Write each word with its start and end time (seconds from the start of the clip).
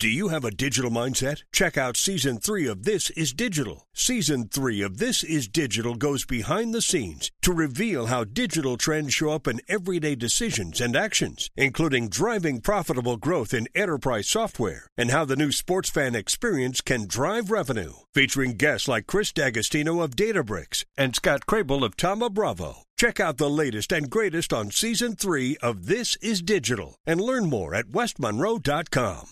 Do 0.00 0.08
you 0.08 0.28
have 0.28 0.44
a 0.44 0.52
digital 0.52 0.92
mindset? 0.92 1.42
Check 1.52 1.76
out 1.76 1.96
season 1.96 2.38
three 2.38 2.68
of 2.68 2.84
This 2.84 3.10
Is 3.10 3.32
Digital. 3.32 3.88
Season 3.92 4.46
three 4.46 4.80
of 4.80 4.98
This 4.98 5.24
Is 5.24 5.48
Digital 5.48 5.96
goes 5.96 6.24
behind 6.24 6.72
the 6.72 6.80
scenes 6.80 7.32
to 7.42 7.52
reveal 7.52 8.06
how 8.06 8.22
digital 8.22 8.76
trends 8.76 9.12
show 9.12 9.30
up 9.30 9.48
in 9.48 9.60
everyday 9.66 10.14
decisions 10.14 10.80
and 10.80 10.94
actions, 10.94 11.50
including 11.56 12.10
driving 12.10 12.60
profitable 12.60 13.16
growth 13.16 13.52
in 13.52 13.66
enterprise 13.74 14.28
software 14.28 14.86
and 14.96 15.10
how 15.10 15.24
the 15.24 15.34
new 15.34 15.50
sports 15.50 15.90
fan 15.90 16.14
experience 16.14 16.80
can 16.80 17.08
drive 17.08 17.50
revenue. 17.50 17.94
Featuring 18.14 18.52
guests 18.52 18.86
like 18.86 19.08
Chris 19.08 19.32
D'Agostino 19.32 20.00
of 20.00 20.14
Databricks 20.14 20.84
and 20.96 21.16
Scott 21.16 21.44
Crable 21.44 21.82
of 21.82 21.96
Tama 21.96 22.30
Bravo. 22.30 22.84
Check 22.96 23.18
out 23.18 23.38
the 23.38 23.50
latest 23.50 23.90
and 23.90 24.08
greatest 24.08 24.52
on 24.52 24.70
season 24.70 25.16
three 25.16 25.56
of 25.60 25.86
This 25.86 26.14
Is 26.22 26.40
Digital 26.40 26.94
and 27.04 27.20
learn 27.20 27.50
more 27.50 27.74
at 27.74 27.86
westmonroe.com. 27.86 29.30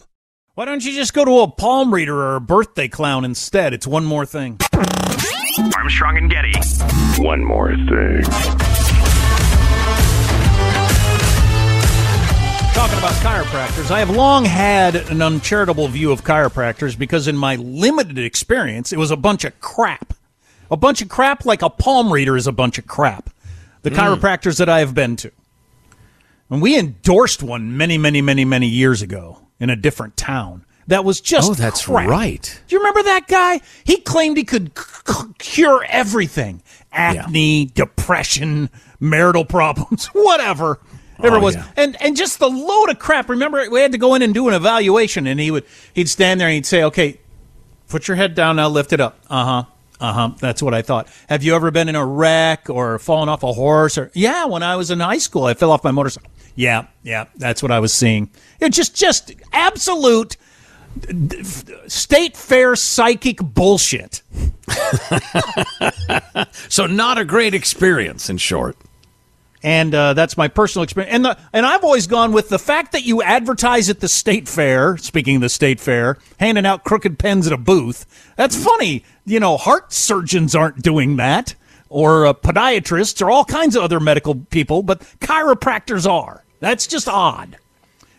Why 0.56 0.64
don't 0.64 0.82
you 0.82 0.92
just 0.92 1.12
go 1.12 1.22
to 1.22 1.40
a 1.40 1.48
palm 1.48 1.92
reader 1.92 2.16
or 2.16 2.36
a 2.36 2.40
birthday 2.40 2.88
clown 2.88 3.26
instead? 3.26 3.74
It's 3.74 3.86
one 3.86 4.06
more 4.06 4.24
thing. 4.24 4.58
Armstrong 5.76 6.16
and 6.16 6.30
Getty. 6.30 6.54
One 7.22 7.44
more 7.44 7.76
thing. 7.76 8.22
Talking 12.72 12.98
about 12.98 13.12
chiropractors, 13.20 13.91
I 13.91 13.98
have 13.98 14.08
long 14.08 14.47
had 14.47 14.97
an 14.97 15.20
uncharitable 15.20 15.88
view 15.88 16.10
of 16.10 16.25
chiropractors 16.25 16.98
because, 16.98 17.28
in 17.28 17.36
my 17.36 17.56
limited 17.56 18.16
experience, 18.16 18.94
it 18.94 18.98
was 18.98 19.10
a 19.10 19.16
bunch 19.19 19.44
of 19.44 19.60
crap. 19.60 20.14
A 20.70 20.76
bunch 20.78 21.02
of 21.02 21.10
crap, 21.10 21.44
like 21.44 21.60
a 21.60 21.69
palm 21.69 22.10
reader 22.10 22.34
is 22.34 22.47
a 22.47 22.52
bunch 22.52 22.78
of 22.78 22.86
crap. 22.86 23.28
The 23.82 23.91
mm. 23.91 23.97
chiropractors 23.97 24.56
that 24.56 24.70
I 24.70 24.78
have 24.78 24.94
been 24.94 25.16
to. 25.16 25.31
And 26.48 26.62
we 26.62 26.78
endorsed 26.78 27.42
one 27.42 27.76
many, 27.76 27.98
many, 27.98 28.22
many, 28.22 28.47
many 28.47 28.69
years 28.69 29.02
ago 29.02 29.42
in 29.61 29.71
a 29.71 29.77
different 29.77 30.17
town. 30.17 30.65
That 30.89 31.05
was 31.05 31.21
just 31.21 31.50
oh, 31.50 31.55
that's 31.55 31.87
crap. 31.87 32.09
right. 32.09 32.61
Do 32.69 32.75
you 32.77 32.81
remember 32.81 33.03
that 33.05 33.27
guy? 33.27 33.61
He 33.84 33.97
claimed 33.99 34.37
he 34.37 34.44
could 34.44 34.71
c- 34.78 35.25
cure 35.39 35.84
everything: 35.89 36.62
acne, 36.93 37.65
yeah. 37.65 37.71
depression, 37.75 38.71
marital 39.00 39.44
problems, 39.44 40.06
whatever. 40.12 40.81
Whatever 41.17 41.37
oh, 41.37 41.41
it 41.41 41.43
was, 41.43 41.55
yeah. 41.56 41.67
and 41.77 42.00
and 42.00 42.17
just 42.17 42.39
the 42.39 42.49
load 42.49 42.91
of 42.91 42.99
crap. 42.99 43.31
Remember, 43.31 43.69
we 43.71 43.81
had 43.81 43.93
to 43.93 43.99
go 43.99 44.15
in 44.15 44.22
and 44.22 44.34
do 44.34 44.49
an 44.49 44.55
evaluation, 44.55 45.27
and 45.27 45.41
he 45.41 45.50
would 45.50 45.65
he'd 45.94 46.09
stand 46.09 46.41
there 46.41 46.47
and 46.47 46.55
he'd 46.55 46.67
say, 46.67 46.84
"Okay, 46.84 47.19
put 47.88 48.06
your 48.06 48.19
head 48.19 48.34
down 48.34 48.56
now, 48.56 48.69
lift 48.69 48.93
it 48.93 49.00
up." 49.00 49.19
Uh 49.31 49.44
huh. 49.44 49.65
Uh 49.99 50.12
huh. 50.12 50.31
That's 50.38 50.62
what 50.62 50.75
I 50.75 50.83
thought. 50.83 51.09
Have 51.28 51.43
you 51.43 51.56
ever 51.56 51.71
been 51.71 51.88
in 51.88 51.97
a 51.97 52.05
wreck 52.05 52.69
or 52.69 52.99
fallen 52.99 53.31
off 53.31 53.43
a 53.43 53.53
horse? 53.53 53.97
Or 53.97 54.11
yeah, 54.15 54.44
when 54.44 54.62
I 54.62 54.77
was 54.77 54.91
in 54.91 55.00
high 55.00 55.19
school, 55.19 55.44
I 55.44 55.55
fell 55.55 55.73
off 55.73 55.83
my 55.83 55.91
motorcycle. 55.91 56.31
Yeah, 56.56 56.87
yeah, 57.03 57.27
that's 57.37 57.62
what 57.62 57.71
I 57.71 57.78
was 57.78 57.93
seeing. 57.93 58.31
It 58.61 58.71
just, 58.71 58.97
just 58.97 59.33
absolute 59.53 60.37
state 61.87 62.37
fair 62.37 62.77
psychic 62.77 63.39
bullshit. 63.39 64.22
so, 66.69 66.87
not 66.87 67.19
a 67.19 67.25
great 67.25 67.55
experience, 67.55 68.28
in 68.28 68.39
short. 68.39 68.77
And 69.62 69.94
uh, 69.94 70.15
that's 70.15 70.37
my 70.37 70.49
personal 70.49 70.84
experience. 70.84 71.15
And 71.15 71.25
the, 71.25 71.39
and 71.53 71.67
I've 71.67 71.83
always 71.83 72.06
gone 72.06 72.33
with 72.33 72.49
the 72.49 72.59
fact 72.59 72.93
that 72.93 73.05
you 73.05 73.23
advertise 73.23 73.91
at 73.91 74.00
the 74.00 74.09
state 74.09 74.49
fair. 74.49 74.97
Speaking 74.97 75.37
of 75.37 75.43
the 75.43 75.49
state 75.49 75.81
fair, 75.81 76.19
handing 76.38 76.67
out 76.67 76.84
crooked 76.84 77.19
pens 77.19 77.47
at 77.47 77.53
a 77.53 77.56
booth. 77.56 78.06
That's 78.37 78.62
funny. 78.62 79.05
You 79.25 79.41
know, 79.41 79.56
heart 79.56 79.93
surgeons 79.93 80.55
aren't 80.55 80.83
doing 80.83 81.17
that, 81.17 81.55
or 81.88 82.27
uh, 82.27 82.34
podiatrists, 82.34 83.21
or 83.21 83.31
all 83.31 83.44
kinds 83.44 83.77
of 83.77 83.83
other 83.83 83.99
medical 83.99 84.37
people, 84.37 84.83
but 84.83 85.00
chiropractors 85.21 86.09
are. 86.09 86.44
That's 86.61 86.87
just 86.87 87.09
odd. 87.09 87.59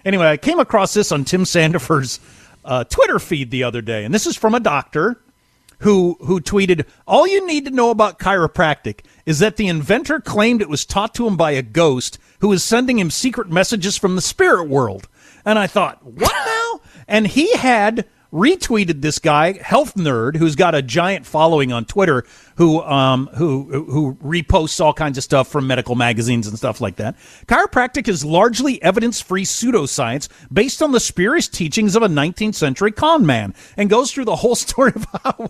Anyway, 0.05 0.27
I 0.27 0.37
came 0.37 0.59
across 0.59 0.93
this 0.93 1.11
on 1.11 1.25
Tim 1.25 1.43
Sandefur's 1.43 2.19
uh, 2.63 2.83
Twitter 2.85 3.19
feed 3.19 3.51
the 3.51 3.63
other 3.63 3.81
day, 3.81 4.05
and 4.05 4.13
this 4.13 4.27
is 4.27 4.37
from 4.37 4.53
a 4.53 4.59
doctor 4.59 5.19
who 5.79 6.17
who 6.21 6.39
tweeted, 6.39 6.85
"All 7.07 7.27
you 7.27 7.45
need 7.45 7.65
to 7.65 7.71
know 7.71 7.89
about 7.89 8.19
chiropractic 8.19 9.01
is 9.25 9.39
that 9.39 9.57
the 9.57 9.67
inventor 9.67 10.19
claimed 10.19 10.61
it 10.61 10.69
was 10.69 10.85
taught 10.85 11.13
to 11.15 11.27
him 11.27 11.37
by 11.37 11.51
a 11.51 11.61
ghost 11.61 12.17
who 12.39 12.49
was 12.49 12.63
sending 12.63 12.99
him 12.99 13.11
secret 13.11 13.49
messages 13.49 13.97
from 13.97 14.15
the 14.15 14.21
spirit 14.21 14.67
world." 14.67 15.07
And 15.45 15.57
I 15.57 15.67
thought, 15.67 16.05
"What 16.05 16.33
now?" 16.45 16.81
And 17.07 17.27
he 17.27 17.55
had 17.55 18.05
retweeted 18.33 19.01
this 19.01 19.19
guy, 19.19 19.53
Health 19.53 19.95
Nerd, 19.95 20.35
who's 20.35 20.55
got 20.55 20.75
a 20.75 20.81
giant 20.81 21.25
following 21.25 21.71
on 21.71 21.85
Twitter, 21.85 22.25
who 22.57 22.81
um, 22.81 23.27
who 23.35 23.85
who 23.85 24.15
reposts 24.15 24.81
all 24.81 24.93
kinds 24.93 25.17
of 25.17 25.23
stuff 25.23 25.47
from 25.47 25.67
medical 25.67 25.95
magazines 25.95 26.47
and 26.47 26.57
stuff 26.57 26.81
like 26.81 26.97
that. 26.97 27.15
Chiropractic 27.47 28.07
is 28.07 28.25
largely 28.25 28.81
evidence-free 28.81 29.45
pseudoscience 29.45 30.27
based 30.51 30.81
on 30.81 30.91
the 30.91 30.99
spurious 30.99 31.47
teachings 31.47 31.95
of 31.95 32.01
a 32.03 32.07
19th 32.07 32.55
century 32.55 32.91
con 32.91 33.25
man, 33.25 33.53
and 33.77 33.89
goes 33.89 34.11
through 34.11 34.25
the 34.25 34.37
whole 34.37 34.55
story 34.67 34.91
of 34.95 35.05
how 35.23 35.49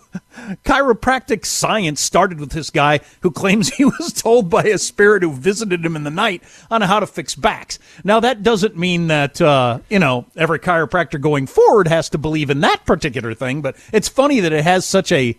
chiropractic 0.66 1.45
science 1.45 2.01
started 2.01 2.40
with 2.40 2.51
this 2.51 2.69
guy 2.69 3.00
who 3.22 3.31
claims 3.31 3.69
he 3.69 3.85
was 3.85 4.13
told 4.13 4.50
by 4.50 4.63
a 4.63 4.78
spirit 4.78 5.24
who 5.24 5.31
visited 5.31 5.85
him 5.85 5.95
in 5.95 6.03
the 6.03 6.12
night 6.12 6.44
on 6.69 6.81
how 6.81 7.00
to 7.00 7.07
fix 7.07 7.35
backs. 7.35 7.79
Now 8.03 8.19
that 8.19 8.44
doesn't 8.44 8.78
mean 8.78 9.07
that 9.07 9.39
uh, 9.41 9.79
you 9.89 10.00
know 10.00 10.25
every 10.35 10.59
chiropractor 10.59 11.19
going 11.22 11.47
forward 11.47 11.88
has 11.88 12.09
to 12.09 12.18
believe 12.18 12.50
in 12.50 12.59
that 12.62 12.85
particular 12.85 13.34
thing, 13.34 13.62
but 13.62 13.78
it's 13.94 14.09
funny 14.09 14.42
that 14.42 14.51
it 14.51 14.65
has 14.65 14.86
such 14.86 15.12
a 15.13 15.38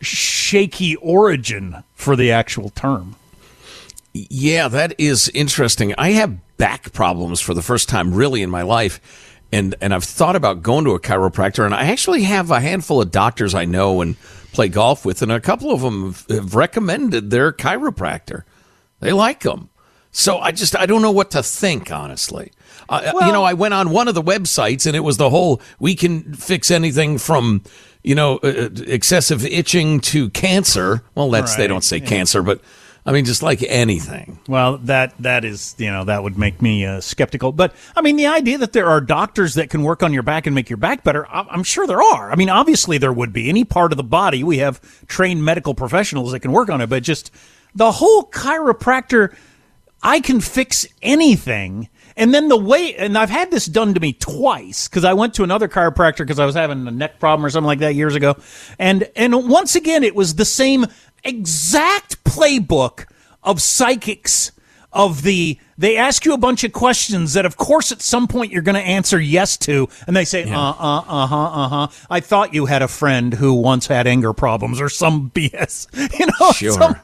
shaky 0.00 0.96
origin 0.96 1.82
for 1.94 2.16
the 2.16 2.30
actual 2.32 2.70
term. 2.70 3.16
Yeah, 4.12 4.68
that 4.68 4.94
is 4.98 5.28
interesting. 5.34 5.94
I 5.96 6.10
have 6.10 6.56
back 6.56 6.92
problems 6.92 7.40
for 7.40 7.54
the 7.54 7.62
first 7.62 7.88
time 7.88 8.12
really 8.12 8.42
in 8.42 8.50
my 8.50 8.62
life. 8.62 9.00
And, 9.52 9.74
and 9.80 9.92
I've 9.92 10.04
thought 10.04 10.36
about 10.36 10.62
going 10.62 10.84
to 10.84 10.92
a 10.92 11.00
chiropractor, 11.00 11.64
and 11.64 11.74
I 11.74 11.86
actually 11.86 12.22
have 12.22 12.52
a 12.52 12.60
handful 12.60 13.02
of 13.02 13.10
doctors 13.10 13.52
I 13.52 13.64
know 13.64 14.00
and 14.00 14.16
play 14.52 14.68
golf 14.68 15.04
with, 15.04 15.22
and 15.22 15.32
a 15.32 15.40
couple 15.40 15.72
of 15.72 15.80
them 15.80 16.14
have 16.28 16.54
recommended 16.54 17.30
their 17.30 17.52
chiropractor. 17.52 18.44
They 19.00 19.12
like 19.12 19.40
them. 19.40 19.70
So 20.12 20.38
I 20.38 20.52
just 20.52 20.76
I 20.76 20.86
don't 20.86 21.02
know 21.02 21.10
what 21.10 21.30
to 21.32 21.42
think 21.42 21.90
honestly. 21.90 22.52
Uh, 22.88 23.12
well, 23.14 23.26
you 23.26 23.32
know, 23.32 23.44
I 23.44 23.54
went 23.54 23.74
on 23.74 23.90
one 23.90 24.08
of 24.08 24.14
the 24.14 24.22
websites 24.22 24.86
and 24.86 24.96
it 24.96 25.00
was 25.00 25.16
the 25.16 25.30
whole 25.30 25.60
we 25.78 25.94
can 25.94 26.34
fix 26.34 26.70
anything 26.70 27.18
from 27.18 27.62
you 28.02 28.14
know 28.14 28.38
uh, 28.42 28.46
uh 28.46 28.68
excessive 28.86 29.44
itching 29.44 30.00
to 30.00 30.30
cancer. 30.30 31.02
Well, 31.14 31.30
that's 31.30 31.52
right. 31.52 31.58
they 31.58 31.66
don't 31.66 31.84
say 31.84 31.98
yeah. 31.98 32.06
cancer, 32.06 32.42
but 32.42 32.60
I 33.06 33.12
mean, 33.12 33.24
just 33.24 33.42
like 33.42 33.62
anything. 33.62 34.38
Well, 34.46 34.78
that 34.78 35.14
that 35.20 35.44
is 35.44 35.74
you 35.78 35.90
know 35.90 36.04
that 36.04 36.22
would 36.22 36.36
make 36.36 36.60
me 36.60 36.84
uh, 36.84 37.00
skeptical. 37.00 37.52
But 37.52 37.74
I 37.96 38.02
mean, 38.02 38.16
the 38.16 38.26
idea 38.26 38.58
that 38.58 38.72
there 38.72 38.88
are 38.88 39.00
doctors 39.00 39.54
that 39.54 39.70
can 39.70 39.82
work 39.82 40.02
on 40.02 40.12
your 40.12 40.22
back 40.22 40.46
and 40.46 40.54
make 40.54 40.68
your 40.68 40.76
back 40.76 41.02
better, 41.02 41.26
I- 41.26 41.46
I'm 41.50 41.62
sure 41.62 41.86
there 41.86 42.02
are. 42.02 42.30
I 42.30 42.36
mean, 42.36 42.50
obviously 42.50 42.98
there 42.98 43.12
would 43.12 43.32
be. 43.32 43.48
Any 43.48 43.64
part 43.64 43.92
of 43.92 43.96
the 43.96 44.04
body, 44.04 44.44
we 44.44 44.58
have 44.58 44.80
trained 45.06 45.44
medical 45.44 45.74
professionals 45.74 46.32
that 46.32 46.40
can 46.40 46.52
work 46.52 46.68
on 46.68 46.80
it. 46.80 46.88
But 46.88 47.02
just 47.02 47.30
the 47.74 47.92
whole 47.92 48.24
chiropractor, 48.24 49.34
I 50.02 50.20
can 50.20 50.40
fix 50.40 50.86
anything. 51.00 51.88
And 52.20 52.32
then 52.34 52.48
the 52.48 52.56
way, 52.56 52.94
and 52.94 53.16
I've 53.18 53.30
had 53.30 53.50
this 53.50 53.66
done 53.66 53.94
to 53.94 54.00
me 54.00 54.12
twice 54.12 54.86
because 54.86 55.04
I 55.04 55.14
went 55.14 55.34
to 55.34 55.42
another 55.42 55.66
chiropractor 55.68 56.18
because 56.18 56.38
I 56.38 56.44
was 56.46 56.54
having 56.54 56.86
a 56.86 56.90
neck 56.90 57.18
problem 57.18 57.44
or 57.44 57.50
something 57.50 57.66
like 57.66 57.78
that 57.80 57.94
years 57.96 58.14
ago, 58.14 58.36
and 58.78 59.08
and 59.16 59.48
once 59.48 59.74
again 59.74 60.04
it 60.04 60.14
was 60.14 60.34
the 60.36 60.44
same 60.44 60.86
exact 61.24 62.22
playbook 62.24 63.06
of 63.42 63.60
psychics 63.62 64.52
of 64.92 65.22
the 65.22 65.56
they 65.78 65.96
ask 65.96 66.24
you 66.24 66.34
a 66.34 66.38
bunch 66.38 66.64
of 66.64 66.72
questions 66.72 67.32
that 67.34 67.46
of 67.46 67.56
course 67.56 67.92
at 67.92 68.02
some 68.02 68.26
point 68.26 68.50
you're 68.52 68.60
going 68.60 68.74
to 68.74 68.80
answer 68.80 69.20
yes 69.20 69.56
to 69.56 69.88
and 70.08 70.16
they 70.16 70.24
say 70.24 70.42
uh 70.50 70.58
uh 70.58 70.74
uh 71.06 71.26
huh 71.28 71.44
uh 71.44 71.68
huh 71.68 71.86
I 72.10 72.18
thought 72.20 72.52
you 72.52 72.66
had 72.66 72.82
a 72.82 72.88
friend 72.88 73.32
who 73.32 73.54
once 73.54 73.86
had 73.86 74.06
anger 74.08 74.32
problems 74.32 74.80
or 74.80 74.88
some 74.88 75.30
BS 75.34 75.86
you 76.18 76.26
know 76.26 76.52
Sure. 76.52 76.72
some- 76.72 76.96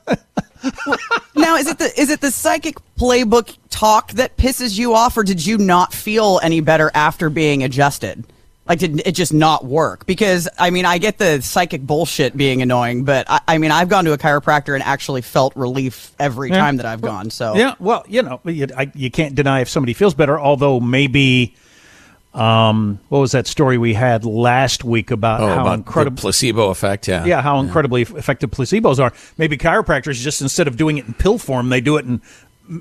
now, 1.37 1.57
is 1.57 1.69
it 1.69 1.79
the 1.79 1.93
is 2.01 2.11
it 2.11 2.21
the 2.21 2.31
psychic 2.31 2.77
playbook 2.99 3.57
talk 3.77 4.13
that 4.13 4.37
pisses 4.37 4.79
you 4.79 4.95
off, 4.95 5.17
or 5.17 5.23
did 5.23 5.45
you 5.45 5.59
not 5.59 5.93
feel 5.93 6.41
any 6.43 6.61
better 6.61 6.91
after 6.95 7.29
being 7.31 7.63
adjusted? 7.63 8.25
Like, 8.69 8.81
did 8.81 9.07
it 9.07 9.13
just 9.13 9.33
not 9.33 9.65
work? 9.65 10.07
Because 10.07 10.49
I 10.59 10.71
mean, 10.71 10.85
I 10.87 10.99
get 10.99 11.19
the 11.19 11.41
psychic 11.41 11.83
bullshit 11.83 12.37
being 12.37 12.63
annoying, 12.63 13.05
but 13.05 13.27
I, 13.31 13.41
I 13.47 13.59
mean, 13.59 13.71
I've 13.71 13.89
gone 13.89 14.05
to 14.07 14.13
a 14.13 14.19
chiropractor 14.19 14.75
and 14.75 14.83
actually 14.83 15.23
felt 15.23 15.55
relief 15.55 16.11
every 16.19 16.51
Yeah. 16.51 16.59
time 16.59 16.79
that 16.79 16.87
I've 16.87 17.01
gone. 17.01 17.31
So 17.31 17.55
Yeah, 17.55 17.75
well, 17.79 18.05
you 18.09 18.23
know, 18.23 18.41
you, 18.45 18.67
I, 18.77 18.91
you 18.95 19.09
can't 19.09 19.37
deny 19.37 19.61
if 19.61 19.69
somebody 19.69 19.93
feels 19.93 20.15
better. 20.15 20.41
Although 20.41 20.81
maybe, 20.81 21.55
um, 22.35 22.99
what 23.09 23.21
was 23.21 23.33
that 23.33 23.47
story 23.47 23.79
we 23.79 23.95
had 23.95 24.25
last 24.25 24.85
week 24.85 25.11
about 25.11 25.41
Oh, 25.41 25.47
how 25.49 25.61
about 25.63 25.75
incredible, 25.79 26.21
placebo 26.21 26.71
effect. 26.71 27.09
Yeah. 27.09 27.25
yeah, 27.25 27.41
how 27.41 27.61
incredibly 27.61 28.03
effective 28.03 28.51
placebos 28.51 28.99
are. 28.99 29.13
Maybe 29.39 29.57
chiropractors 29.57 30.21
just 30.21 30.43
instead 30.43 30.67
of 30.69 30.77
doing 30.77 30.99
it 30.99 31.07
in 31.07 31.15
pill 31.15 31.39
form, 31.39 31.69
they 31.71 31.81
do 31.81 31.97
it 31.99 32.05
and 32.05 32.21
m- 32.21 32.27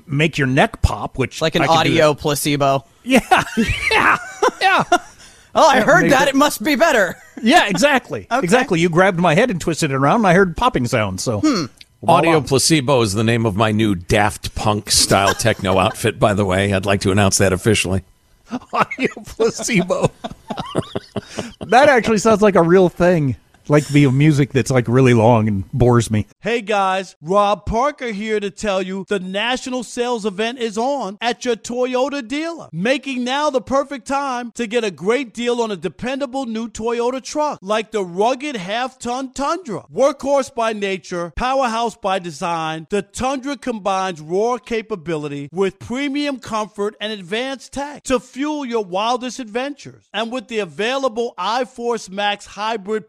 make 0.06 0.38
your 0.38 0.46
neck 0.46 0.82
pop, 0.82 1.18
which 1.18 1.40
like 1.40 1.54
an 1.54 1.62
I 1.62 1.66
can 1.66 1.74
do 1.74 1.80
audio 1.80 2.14
placebo. 2.14 2.84
Yeah, 3.04 3.20
yeah, 3.90 4.18
yeah, 4.60 4.84
Oh, 5.58 5.66
I 5.66 5.80
heard 5.80 6.04
that. 6.06 6.10
that- 6.10 6.28
It 6.28 6.34
must 6.34 6.62
be 6.62 6.74
better. 6.76 7.16
yeah. 7.42 7.66
Exactly, 7.68 8.26
exactly. 8.30 8.78
You 8.80 8.88
grabbed 8.90 9.18
my 9.18 9.34
head 9.34 9.50
and 9.50 9.60
twisted 9.60 9.90
it 9.90 9.94
around, 9.94 10.16
and 10.20 10.26
I 10.26 10.34
heard 10.34 10.56
popping 10.56 10.86
sounds. 10.86 11.22
So. 11.22 11.40
Hmm. 11.40 11.64
Audio 12.06 12.40
placebo 12.42 13.00
is 13.00 13.14
the 13.14 13.24
name 13.24 13.46
of 13.46 13.56
my 13.56 13.72
new 13.72 13.94
Daft 13.94 14.54
Punk 14.54 14.90
style 14.90 15.34
techno 15.34 15.78
outfit. 15.78 16.20
By 16.20 16.34
the 16.34 16.44
way, 16.44 16.72
I'd 16.72 16.84
like 16.86 17.00
to 17.00 17.10
announce 17.10 17.38
that 17.38 17.52
officially. 17.54 18.02
audio 18.72 19.08
placebo. 19.24 20.12
that 21.60 21.88
actually 21.88 22.18
sounds 22.18 22.42
like 22.42 22.54
a 22.54 22.62
real 22.62 22.88
thing. 22.88 23.36
Like 23.68 23.86
the 23.88 24.08
music 24.12 24.52
that's 24.52 24.70
like 24.70 24.86
really 24.86 25.12
long 25.14 25.48
and 25.48 25.70
bores 25.72 26.08
me. 26.08 26.26
Hey 26.40 26.60
guys, 26.60 27.16
Rob 27.20 27.66
Parker 27.66 28.12
here 28.12 28.38
to 28.38 28.50
tell 28.50 28.80
you 28.80 29.04
the 29.08 29.18
national 29.18 29.82
sales 29.82 30.24
event 30.24 30.60
is 30.60 30.78
on 30.78 31.18
at 31.20 31.44
your 31.44 31.56
Toyota 31.56 32.26
dealer, 32.26 32.68
making 32.72 33.24
now 33.24 33.50
the 33.50 33.60
perfect 33.60 34.06
time 34.06 34.52
to 34.52 34.68
get 34.68 34.84
a 34.84 34.92
great 34.92 35.34
deal 35.34 35.60
on 35.60 35.72
a 35.72 35.76
dependable 35.76 36.46
new 36.46 36.68
Toyota 36.68 37.20
truck 37.20 37.58
like 37.60 37.90
the 37.90 38.04
rugged 38.04 38.54
half 38.54 39.00
ton 39.00 39.32
Tundra. 39.32 39.84
Workhorse 39.92 40.54
by 40.54 40.72
nature, 40.72 41.32
powerhouse 41.34 41.96
by 41.96 42.20
design, 42.20 42.86
the 42.90 43.02
Tundra 43.02 43.56
combines 43.56 44.20
raw 44.20 44.58
capability 44.58 45.48
with 45.50 45.80
premium 45.80 46.38
comfort 46.38 46.94
and 47.00 47.12
advanced 47.12 47.72
tech 47.72 48.04
to 48.04 48.20
fuel 48.20 48.64
your 48.64 48.84
wildest 48.84 49.40
adventures. 49.40 50.08
And 50.12 50.30
with 50.30 50.46
the 50.46 50.60
available 50.60 51.34
iForce 51.36 52.08
Max 52.08 52.46
hybrid 52.46 53.08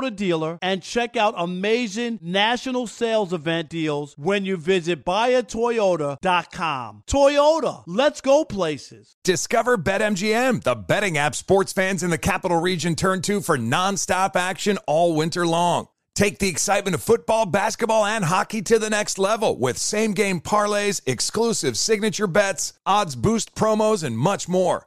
dealer 0.00 0.58
and 0.62 0.82
check 0.82 1.16
out 1.16 1.34
amazing 1.36 2.18
national 2.22 2.86
sales 2.86 3.32
event 3.32 3.68
deals 3.68 4.14
when 4.16 4.44
you 4.44 4.56
visit 4.56 5.04
buyatoyota.com. 5.04 7.02
Toyota, 7.06 7.82
let's 7.86 8.20
go 8.20 8.44
places. 8.44 9.16
Discover 9.24 9.78
BetMGM, 9.78 10.62
the 10.62 10.74
betting 10.74 11.18
app 11.18 11.34
sports 11.34 11.72
fans 11.72 12.02
in 12.02 12.10
the 12.10 12.18
capital 12.18 12.60
region 12.60 12.94
turn 12.94 13.22
to 13.22 13.40
for 13.40 13.56
nonstop 13.58 14.36
action 14.36 14.78
all 14.86 15.14
winter 15.14 15.46
long. 15.46 15.88
Take 16.14 16.38
the 16.38 16.48
excitement 16.48 16.94
of 16.94 17.02
football, 17.02 17.46
basketball, 17.46 18.04
and 18.04 18.24
hockey 18.24 18.60
to 18.62 18.78
the 18.78 18.90
next 18.90 19.18
level 19.18 19.58
with 19.58 19.78
same 19.78 20.12
game 20.12 20.42
parlays, 20.42 21.00
exclusive 21.06 21.78
signature 21.78 22.26
bets, 22.26 22.74
odds 22.84 23.16
boost 23.16 23.54
promos, 23.54 24.04
and 24.04 24.18
much 24.18 24.46
more. 24.46 24.86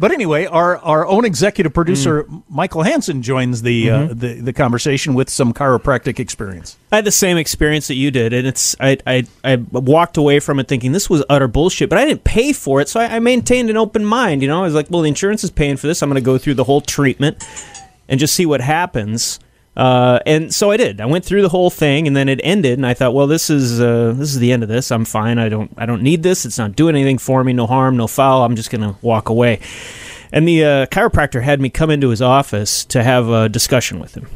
But 0.00 0.12
anyway, 0.12 0.46
our, 0.46 0.76
our 0.78 1.06
own 1.06 1.24
executive 1.24 1.74
producer 1.74 2.26
Michael 2.48 2.82
Hansen 2.82 3.22
joins 3.22 3.62
the, 3.62 3.90
uh, 3.90 4.06
the 4.12 4.40
the 4.40 4.52
conversation 4.52 5.14
with 5.14 5.28
some 5.28 5.52
chiropractic 5.52 6.20
experience. 6.20 6.76
I 6.92 6.96
had 6.96 7.04
the 7.04 7.10
same 7.10 7.36
experience 7.36 7.88
that 7.88 7.94
you 7.94 8.10
did, 8.10 8.32
and 8.32 8.46
it's 8.46 8.76
I, 8.78 8.98
I 9.06 9.26
I 9.42 9.56
walked 9.56 10.16
away 10.16 10.38
from 10.40 10.60
it 10.60 10.68
thinking 10.68 10.92
this 10.92 11.10
was 11.10 11.24
utter 11.28 11.48
bullshit, 11.48 11.88
but 11.90 11.98
I 11.98 12.04
didn't 12.04 12.24
pay 12.24 12.52
for 12.52 12.80
it, 12.80 12.88
so 12.88 13.00
I, 13.00 13.16
I 13.16 13.18
maintained 13.18 13.70
an 13.70 13.76
open 13.76 14.04
mind. 14.04 14.42
You 14.42 14.48
know, 14.48 14.60
I 14.60 14.64
was 14.64 14.74
like, 14.74 14.90
well, 14.90 15.02
the 15.02 15.08
insurance 15.08 15.42
is 15.42 15.50
paying 15.50 15.76
for 15.76 15.88
this. 15.88 16.02
I'm 16.02 16.08
going 16.08 16.20
to 16.22 16.24
go 16.24 16.38
through 16.38 16.54
the 16.54 16.64
whole 16.64 16.80
treatment 16.80 17.44
and 18.08 18.20
just 18.20 18.34
see 18.34 18.46
what 18.46 18.60
happens. 18.60 19.40
Uh, 19.78 20.18
and 20.26 20.52
so 20.52 20.72
I 20.72 20.76
did. 20.76 21.00
I 21.00 21.06
went 21.06 21.24
through 21.24 21.42
the 21.42 21.48
whole 21.48 21.70
thing, 21.70 22.08
and 22.08 22.16
then 22.16 22.28
it 22.28 22.40
ended. 22.42 22.78
And 22.78 22.84
I 22.84 22.94
thought, 22.94 23.14
well, 23.14 23.28
this 23.28 23.48
is 23.48 23.80
uh, 23.80 24.12
this 24.16 24.30
is 24.30 24.40
the 24.40 24.52
end 24.52 24.64
of 24.64 24.68
this. 24.68 24.90
I'm 24.90 25.04
fine. 25.04 25.38
I 25.38 25.48
don't 25.48 25.72
I 25.78 25.86
don't 25.86 26.02
need 26.02 26.24
this. 26.24 26.44
It's 26.44 26.58
not 26.58 26.74
doing 26.74 26.96
anything 26.96 27.18
for 27.18 27.44
me. 27.44 27.52
No 27.52 27.66
harm, 27.68 27.96
no 27.96 28.08
foul. 28.08 28.42
I'm 28.42 28.56
just 28.56 28.72
to 28.72 28.96
walk 29.02 29.28
away. 29.28 29.60
And 30.32 30.46
the 30.46 30.64
uh, 30.64 30.86
chiropractor 30.86 31.42
had 31.42 31.60
me 31.60 31.70
come 31.70 31.90
into 31.90 32.08
his 32.08 32.20
office 32.20 32.84
to 32.86 33.04
have 33.04 33.28
a 33.28 33.48
discussion 33.48 34.00
with 34.00 34.16
him. 34.16 34.28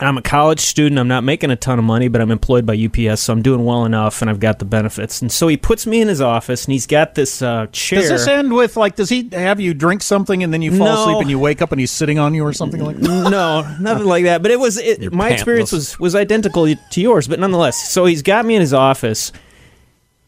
I'm 0.00 0.18
a 0.18 0.22
college 0.22 0.58
student. 0.60 0.98
I'm 0.98 1.06
not 1.06 1.22
making 1.22 1.52
a 1.52 1.56
ton 1.56 1.78
of 1.78 1.84
money, 1.84 2.08
but 2.08 2.20
I'm 2.20 2.32
employed 2.32 2.66
by 2.66 2.74
UPS, 2.76 3.20
so 3.22 3.32
I'm 3.32 3.42
doing 3.42 3.64
well 3.64 3.84
enough, 3.84 4.22
and 4.22 4.28
I've 4.28 4.40
got 4.40 4.58
the 4.58 4.64
benefits. 4.64 5.22
And 5.22 5.30
so 5.30 5.46
he 5.46 5.56
puts 5.56 5.86
me 5.86 6.00
in 6.00 6.08
his 6.08 6.20
office, 6.20 6.64
and 6.64 6.72
he's 6.72 6.86
got 6.88 7.14
this 7.14 7.40
uh, 7.40 7.68
chair. 7.70 8.00
Does 8.00 8.08
this 8.08 8.26
end 8.26 8.52
with 8.52 8.76
like? 8.76 8.96
Does 8.96 9.08
he 9.08 9.28
have 9.32 9.60
you 9.60 9.72
drink 9.72 10.02
something 10.02 10.42
and 10.42 10.52
then 10.52 10.62
you 10.62 10.76
fall 10.76 10.86
No. 10.86 11.00
asleep 11.02 11.18
and 11.20 11.30
you 11.30 11.38
wake 11.38 11.62
up 11.62 11.70
and 11.70 11.78
he's 11.80 11.92
sitting 11.92 12.18
on 12.18 12.34
you 12.34 12.44
or 12.44 12.52
something 12.52 12.82
like 12.84 12.96
that? 12.96 13.30
no, 13.30 13.76
nothing 13.80 14.06
like 14.06 14.24
that. 14.24 14.42
But 14.42 14.50
it 14.50 14.58
was 14.58 14.78
it, 14.78 15.00
You're 15.00 15.12
my 15.12 15.30
experience 15.30 15.70
was 15.70 15.96
was 16.00 16.16
identical 16.16 16.66
to 16.66 17.00
yours, 17.00 17.28
but 17.28 17.38
nonetheless. 17.38 17.88
So 17.88 18.04
he's 18.04 18.22
got 18.22 18.44
me 18.44 18.56
in 18.56 18.60
his 18.62 18.74
office 18.74 19.30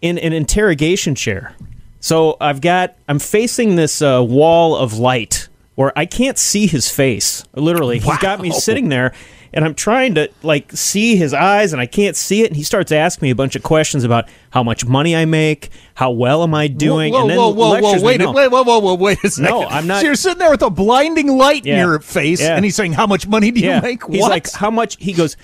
in 0.01 0.17
an 0.19 0.33
interrogation 0.33 1.17
chair. 1.17 1.57
So 1.99 2.37
I've 2.41 2.61
got 2.61 2.97
I'm 3.09 3.19
facing 3.19 3.75
this 3.75 4.01
uh, 4.01 4.23
wall 4.25 4.77
of 4.77 4.97
light 4.97 5.49
where 5.75 5.93
I 5.99 6.07
can't 6.07 6.39
see 6.39 6.69
his 6.69 6.89
face. 6.89 7.43
Literally, 7.55 7.99
he's 7.99 8.19
got 8.19 8.41
me 8.41 8.53
sitting 8.53 8.91
there. 8.91 9.13
And 9.57 9.65
I'm 9.65 9.75
trying 9.75 10.15
to 10.17 10.31
like 10.43 10.71
see 10.73 11.17
his 11.17 11.33
eyes, 11.35 11.73
and 11.73 11.81
I 11.81 11.87
can't 11.87 12.15
see 12.15 12.43
it. 12.43 12.49
And 12.49 12.57
he 12.57 12.63
starts 12.63 12.93
asking 12.93 13.27
me 13.27 13.31
a 13.31 13.35
bunch 13.35 13.57
of 13.57 13.63
questions 13.63 14.05
about 14.05 14.29
how 14.51 14.63
much 14.63 14.85
money 14.85 15.17
I 15.17 15.25
make, 15.25 15.71
how 15.95 16.11
well 16.11 16.43
am 16.43 16.55
I 16.55 16.69
doing, 16.69 17.13
Whoa, 17.15 17.23
and 17.23 17.31
then 17.31 17.39
whoa, 17.39 17.49
whoa, 17.49 17.81
whoa! 17.81 17.95
me. 17.97 18.03
Wait, 18.03 18.21
No. 18.21 18.33
wait, 18.33 18.49
whoa, 18.49 18.63
whoa, 18.63 18.79
whoa! 18.79 18.95
Wait 18.95 19.19
a 19.25 19.31
second. 19.31 19.51
No, 19.51 19.67
I'm 19.67 19.87
not- 19.87 20.01
So 20.03 20.07
you're 20.07 20.15
sitting 20.15 20.39
there 20.39 20.51
with 20.51 20.63
a 20.63 20.71
blinding 20.71 21.37
light 21.39 21.65
in 21.67 21.79
your 21.79 21.99
face, 22.01 22.41
Yeah. 22.41 22.55
and 22.55 22.65
he's 22.65 22.77
saying, 22.77 22.93
"How 22.93 23.07
much 23.07 23.27
money 23.27 23.51
do 23.51 23.61
you 23.61 23.81
make?" 23.81 24.05
He's 24.09 24.21
what? 24.21 24.31
like, 24.31 24.53
how 24.53 24.71
much? 24.71 24.97
He 25.01 25.13
goes, 25.15 25.37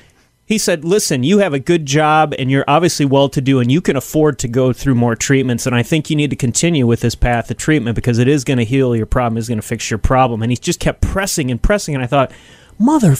he 0.45 0.59
said, 0.59 0.85
listen, 0.85 1.23
you 1.23 1.39
have 1.39 1.55
a 1.55 1.59
good 1.59 1.87
job 1.87 2.35
and 2.39 2.51
you're 2.51 2.65
obviously 2.69 3.07
well 3.07 3.29
to 3.31 3.41
do 3.41 3.61
and 3.61 3.73
you 3.73 3.81
can 3.81 3.97
afford 3.97 4.39
to 4.41 4.49
go 4.49 4.73
through 4.73 4.97
more 4.97 5.15
treatments. 5.17 5.67
And 5.67 5.75
I 5.75 5.83
think 5.83 6.11
you 6.11 6.17
need 6.17 6.29
to 6.31 6.37
continue 6.37 6.87
with 6.87 7.01
this 7.01 7.15
path 7.15 7.51
of 7.51 7.57
treatment 7.57 7.95
because 7.95 8.19
it 8.19 8.29
is 8.29 8.45
going 8.45 8.59
to 8.59 8.65
heal 8.65 8.95
your 8.95 9.07
problem, 9.07 9.39
is 9.39 9.49
going 9.49 9.61
to 9.61 9.67
fix 9.67 9.89
your 9.91 9.97
problem. 9.99 10.43
And 10.43 10.53
he 10.53 10.57
just 10.59 10.81
kept 10.81 11.01
pressing 11.01 11.51
and 11.51 11.63
pressing. 11.63 11.95
And 11.95 12.05
I 12.05 12.07
thought, 12.07 12.33
mother, 12.79 13.17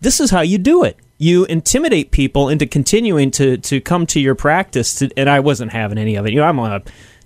this 0.00 0.20
is 0.20 0.30
how 0.30 0.40
you 0.40 0.58
do 0.58 0.84
it. 0.84 0.96
You 1.18 1.44
intimidate 1.46 2.10
people 2.10 2.48
into 2.48 2.66
continuing 2.66 3.30
to, 3.32 3.56
to 3.58 3.80
come 3.80 4.06
to 4.06 4.20
your 4.20 4.34
practice. 4.34 4.96
To, 4.96 5.10
and 5.16 5.30
I 5.30 5.40
wasn't 5.40 5.72
having 5.72 5.98
any 5.98 6.16
of 6.16 6.26
it. 6.26 6.32
You 6.32 6.40
know, 6.40 6.46
I'm 6.46 6.58
a 6.58 6.82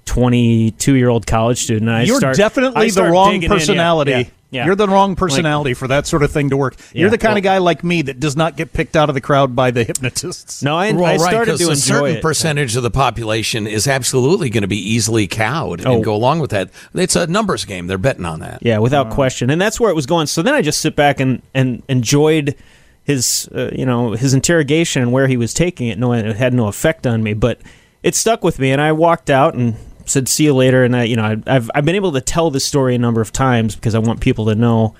22 0.06 0.94
year 0.94 1.08
old 1.08 1.26
college 1.26 1.62
student. 1.62 1.88
And 1.88 1.96
I 1.98 2.02
You're 2.02 2.18
start- 2.18 2.36
I 2.36 2.38
definitely 2.38 2.90
the 2.90 3.04
wrong 3.04 3.32
digging 3.32 3.44
in, 3.44 3.50
yeah, 3.50 3.56
personality. 3.58 4.10
yeah, 4.10 4.22
yeah. 4.50 4.66
You're 4.66 4.74
the 4.74 4.88
wrong 4.88 5.14
personality 5.14 5.74
for 5.74 5.86
that 5.88 6.06
sort 6.06 6.22
of 6.24 6.32
thing 6.32 6.50
to 6.50 6.56
work. 6.56 6.74
You're 6.92 7.06
Yeah, 7.06 7.10
the 7.10 7.18
kind 7.18 7.38
of 7.38 7.44
guy 7.44 7.58
like 7.58 7.84
me 7.84 8.02
that 8.02 8.18
does 8.18 8.36
not 8.36 8.56
get 8.56 8.72
picked 8.72 8.96
out 8.96 9.08
of 9.08 9.14
the 9.14 9.20
crowd 9.20 9.54
by 9.54 9.70
the 9.70 9.84
hypnotists. 9.84 10.62
No, 10.62 10.76
I, 10.76 10.90
well, 10.92 11.04
I 11.04 11.10
right, 11.12 11.20
started 11.20 11.50
'cause 11.52 11.60
to 11.60 11.66
a 11.66 11.70
enjoy 11.70 11.80
certain 12.00 12.16
it. 12.16 12.22
percentage 12.22 12.74
of 12.76 12.82
the 12.82 12.90
population 12.90 13.66
is 13.68 13.86
absolutely 13.86 14.50
going 14.50 14.62
to 14.62 14.68
be 14.68 14.78
easily 14.78 15.28
cowed 15.28 15.86
Oh. 15.86 15.94
and 15.94 16.04
go 16.04 16.14
along 16.14 16.40
with 16.40 16.50
that. 16.50 16.70
It's 16.94 17.14
a 17.14 17.26
numbers 17.28 17.64
game. 17.64 17.86
They're 17.86 17.98
betting 17.98 18.24
on 18.24 18.40
that. 18.40 18.58
Yeah, 18.62 18.78
without 18.78 19.10
question, 19.10 19.50
and 19.50 19.60
that's 19.60 19.78
where 19.78 19.90
it 19.90 19.94
was 19.94 20.06
going. 20.06 20.26
So 20.26 20.42
then 20.42 20.54
I 20.54 20.62
just 20.62 20.80
sit 20.80 20.96
back 20.96 21.20
and 21.20 21.42
and 21.54 21.82
enjoyed 21.88 22.56
his 23.04 23.48
uh, 23.54 23.70
you 23.72 23.86
know 23.86 24.12
his 24.12 24.34
interrogation 24.34 25.02
and 25.02 25.12
where 25.12 25.28
he 25.28 25.36
was 25.36 25.54
taking 25.54 25.86
it, 25.88 25.98
knowing 25.98 26.24
it 26.26 26.36
had 26.36 26.54
no 26.54 26.66
effect 26.66 27.06
on 27.06 27.22
me, 27.22 27.34
but 27.34 27.60
it 28.02 28.14
stuck 28.16 28.42
with 28.42 28.58
me. 28.58 28.72
And 28.72 28.80
I 28.80 28.92
walked 28.92 29.30
out 29.30 29.54
and 29.54 29.76
said, 30.10 30.28
"See 30.28 30.44
you 30.44 30.54
later." 30.54 30.84
And 30.84 30.94
I, 30.94 31.04
you 31.04 31.16
know, 31.16 31.24
I, 31.24 31.36
I've 31.46 31.70
I've 31.74 31.84
been 31.84 31.94
able 31.94 32.12
to 32.12 32.20
tell 32.20 32.50
this 32.50 32.64
story 32.64 32.94
a 32.94 32.98
number 32.98 33.20
of 33.20 33.32
times 33.32 33.74
because 33.74 33.94
I 33.94 33.98
want 33.98 34.20
people 34.20 34.46
to 34.46 34.54
know. 34.54 34.94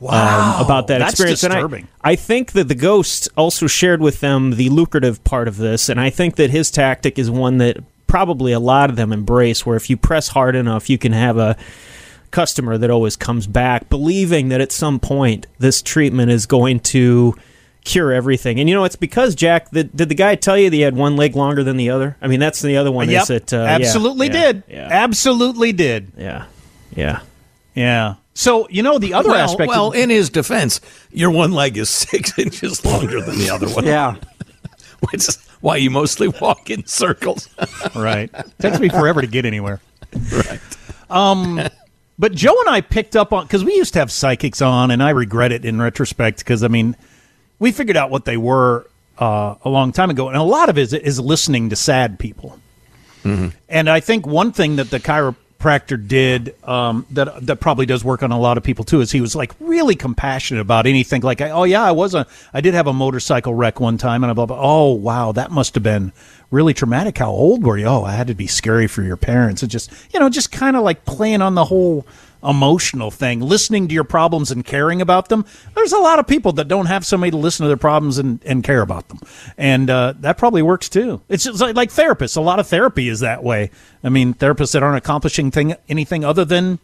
Wow, 0.00 0.58
um, 0.58 0.66
about 0.66 0.88
that 0.88 0.98
that's 0.98 1.12
experience. 1.12 1.40
disturbing. 1.40 1.82
And 1.82 1.88
I, 2.02 2.10
I 2.10 2.16
think 2.16 2.52
that 2.52 2.68
the 2.68 2.74
ghost 2.74 3.28
also 3.36 3.66
shared 3.66 4.02
with 4.02 4.20
them 4.20 4.56
the 4.56 4.68
lucrative 4.68 5.22
part 5.24 5.48
of 5.48 5.56
this, 5.56 5.88
and 5.88 6.00
I 6.00 6.10
think 6.10 6.36
that 6.36 6.50
his 6.50 6.70
tactic 6.70 7.18
is 7.18 7.30
one 7.30 7.58
that 7.58 7.78
probably 8.06 8.52
a 8.52 8.60
lot 8.60 8.90
of 8.90 8.96
them 8.96 9.12
embrace. 9.12 9.64
Where 9.64 9.76
if 9.76 9.88
you 9.88 9.96
press 9.96 10.28
hard 10.28 10.56
enough, 10.56 10.90
you 10.90 10.98
can 10.98 11.12
have 11.12 11.38
a 11.38 11.56
customer 12.32 12.76
that 12.76 12.90
always 12.90 13.14
comes 13.14 13.46
back, 13.46 13.88
believing 13.88 14.48
that 14.48 14.60
at 14.60 14.72
some 14.72 14.98
point 14.98 15.46
this 15.58 15.80
treatment 15.80 16.32
is 16.32 16.46
going 16.46 16.80
to 16.80 17.34
cure 17.84 18.12
everything. 18.12 18.58
And 18.58 18.68
you 18.68 18.74
know, 18.74 18.84
it's 18.84 18.96
because 18.96 19.34
Jack. 19.34 19.70
The, 19.70 19.84
did 19.84 20.08
the 20.08 20.14
guy 20.14 20.34
tell 20.34 20.58
you 20.58 20.70
that 20.70 20.76
he 20.76 20.82
had 20.82 20.96
one 20.96 21.16
leg 21.16 21.36
longer 21.36 21.62
than 21.62 21.76
the 21.76 21.90
other? 21.90 22.16
I 22.20 22.26
mean, 22.26 22.40
that's 22.40 22.60
the 22.60 22.76
other 22.76 22.90
one. 22.90 23.08
Yep, 23.08 23.22
is 23.22 23.28
that 23.28 23.52
uh, 23.52 23.56
yeah, 23.58 23.68
absolutely 23.68 24.26
yeah, 24.28 24.32
did. 24.32 24.62
Yeah, 24.68 24.88
Absolutely 24.90 25.72
did. 25.72 26.12
yeah, 26.16 26.46
yeah. 26.94 27.20
Yeah. 27.74 28.14
So 28.34 28.68
you 28.68 28.82
know 28.82 28.98
the 28.98 29.14
other 29.14 29.30
well, 29.30 29.38
aspect. 29.38 29.68
well, 29.68 29.88
of, 29.88 29.94
in 29.94 30.10
his 30.10 30.30
defense, 30.30 30.80
your 31.12 31.30
one 31.30 31.52
leg 31.52 31.76
is 31.76 31.90
six 31.90 32.38
inches 32.38 32.84
longer 32.84 33.20
than 33.20 33.38
the 33.38 33.50
other 33.50 33.68
one. 33.68 33.84
Yeah. 33.84 34.16
which 35.10 35.28
is 35.28 35.36
why 35.60 35.76
you 35.76 35.90
mostly 35.90 36.28
walk 36.28 36.70
in 36.70 36.86
circles. 36.86 37.48
right. 37.94 38.30
Takes 38.58 38.80
me 38.80 38.88
forever 38.88 39.20
to 39.20 39.26
get 39.26 39.44
anywhere. 39.44 39.80
Right. 40.32 40.60
Um, 41.10 41.60
but 42.18 42.32
Joe 42.32 42.58
and 42.60 42.68
I 42.68 42.80
picked 42.80 43.16
up 43.16 43.32
on 43.32 43.44
because 43.44 43.64
we 43.64 43.74
used 43.74 43.92
to 43.94 43.98
have 43.98 44.10
psychics 44.10 44.62
on, 44.62 44.90
and 44.90 45.02
I 45.02 45.10
regret 45.10 45.52
it 45.52 45.64
in 45.64 45.80
retrospect 45.80 46.38
because 46.38 46.62
I 46.62 46.68
mean, 46.68 46.96
we 47.58 47.72
figured 47.72 47.96
out 47.96 48.10
what 48.10 48.24
they 48.24 48.36
were 48.36 48.86
uh, 49.18 49.54
a 49.64 49.68
long 49.68 49.92
time 49.92 50.10
ago, 50.10 50.28
and 50.28 50.36
a 50.36 50.42
lot 50.42 50.68
of 50.68 50.78
it 50.78 50.82
is, 50.82 50.92
is 50.92 51.20
listening 51.20 51.70
to 51.70 51.76
sad 51.76 52.18
people. 52.18 52.58
And 53.68 53.88
I 53.88 54.00
think 54.00 54.26
one 54.26 54.52
thing 54.52 54.76
that 54.76 54.90
the 54.90 55.00
chiropractor 55.00 56.06
did 56.06 56.54
um, 56.62 57.06
that 57.12 57.46
that 57.46 57.56
probably 57.58 57.86
does 57.86 58.04
work 58.04 58.22
on 58.22 58.32
a 58.32 58.38
lot 58.38 58.58
of 58.58 58.64
people 58.64 58.84
too 58.84 59.00
is 59.00 59.12
he 59.12 59.22
was 59.22 59.34
like 59.34 59.52
really 59.60 59.94
compassionate 59.94 60.60
about 60.60 60.86
anything. 60.86 61.22
Like, 61.22 61.40
oh 61.40 61.64
yeah, 61.64 61.82
I 61.82 61.92
was 61.92 62.14
a, 62.14 62.26
I 62.52 62.60
did 62.60 62.74
have 62.74 62.86
a 62.86 62.92
motorcycle 62.92 63.54
wreck 63.54 63.80
one 63.80 63.96
time, 63.96 64.24
and 64.24 64.30
I 64.30 64.34
blah 64.34 64.44
blah. 64.44 64.58
Oh 64.60 64.92
wow, 64.92 65.32
that 65.32 65.50
must 65.50 65.74
have 65.74 65.82
been 65.82 66.12
really 66.50 66.74
traumatic. 66.74 67.16
How 67.16 67.30
old 67.30 67.64
were 67.64 67.78
you? 67.78 67.86
Oh, 67.86 68.04
I 68.04 68.12
had 68.12 68.26
to 68.26 68.34
be 68.34 68.46
scary 68.46 68.86
for 68.86 69.02
your 69.02 69.16
parents. 69.16 69.62
It 69.62 69.68
just 69.68 69.90
you 70.12 70.20
know 70.20 70.28
just 70.28 70.52
kind 70.52 70.76
of 70.76 70.82
like 70.82 71.06
playing 71.06 71.40
on 71.40 71.54
the 71.54 71.64
whole 71.64 72.06
emotional 72.44 73.10
thing, 73.10 73.40
listening 73.40 73.88
to 73.88 73.94
your 73.94 74.04
problems 74.04 74.50
and 74.50 74.64
caring 74.64 75.00
about 75.00 75.28
them. 75.28 75.44
There's 75.74 75.92
a 75.92 75.98
lot 75.98 76.18
of 76.18 76.26
people 76.26 76.52
that 76.52 76.68
don't 76.68 76.86
have 76.86 77.04
somebody 77.06 77.30
to 77.30 77.36
listen 77.36 77.64
to 77.64 77.68
their 77.68 77.76
problems 77.76 78.18
and, 78.18 78.40
and 78.44 78.62
care 78.62 78.82
about 78.82 79.08
them. 79.08 79.20
And 79.56 79.88
uh, 79.88 80.14
that 80.20 80.36
probably 80.38 80.62
works 80.62 80.88
too. 80.88 81.20
It's 81.28 81.44
just 81.44 81.60
like, 81.60 81.74
like 81.74 81.90
therapists. 81.90 82.36
A 82.36 82.40
lot 82.40 82.58
of 82.58 82.66
therapy 82.66 83.08
is 83.08 83.20
that 83.20 83.42
way. 83.42 83.70
I 84.02 84.08
mean, 84.08 84.34
therapists 84.34 84.72
that 84.72 84.82
aren't 84.82 84.98
accomplishing 84.98 85.50
thing, 85.50 85.74
anything 85.88 86.24
other 86.24 86.44
than 86.44 86.78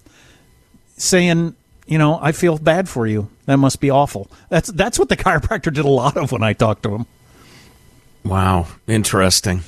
saying, 0.96 1.54
you 1.86 1.98
know, 1.98 2.18
I 2.22 2.32
feel 2.32 2.58
bad 2.58 2.88
for 2.88 3.06
you. 3.06 3.28
That 3.46 3.56
must 3.56 3.80
be 3.80 3.90
awful. 3.90 4.30
That's 4.48 4.68
that's 4.70 4.98
what 4.98 5.08
the 5.08 5.16
chiropractor 5.16 5.72
did 5.72 5.84
a 5.84 5.88
lot 5.88 6.16
of 6.16 6.30
when 6.32 6.42
I 6.42 6.52
talked 6.52 6.84
to 6.84 6.94
him. 6.94 7.06
Wow, 8.24 8.66
interesting. 8.86 9.62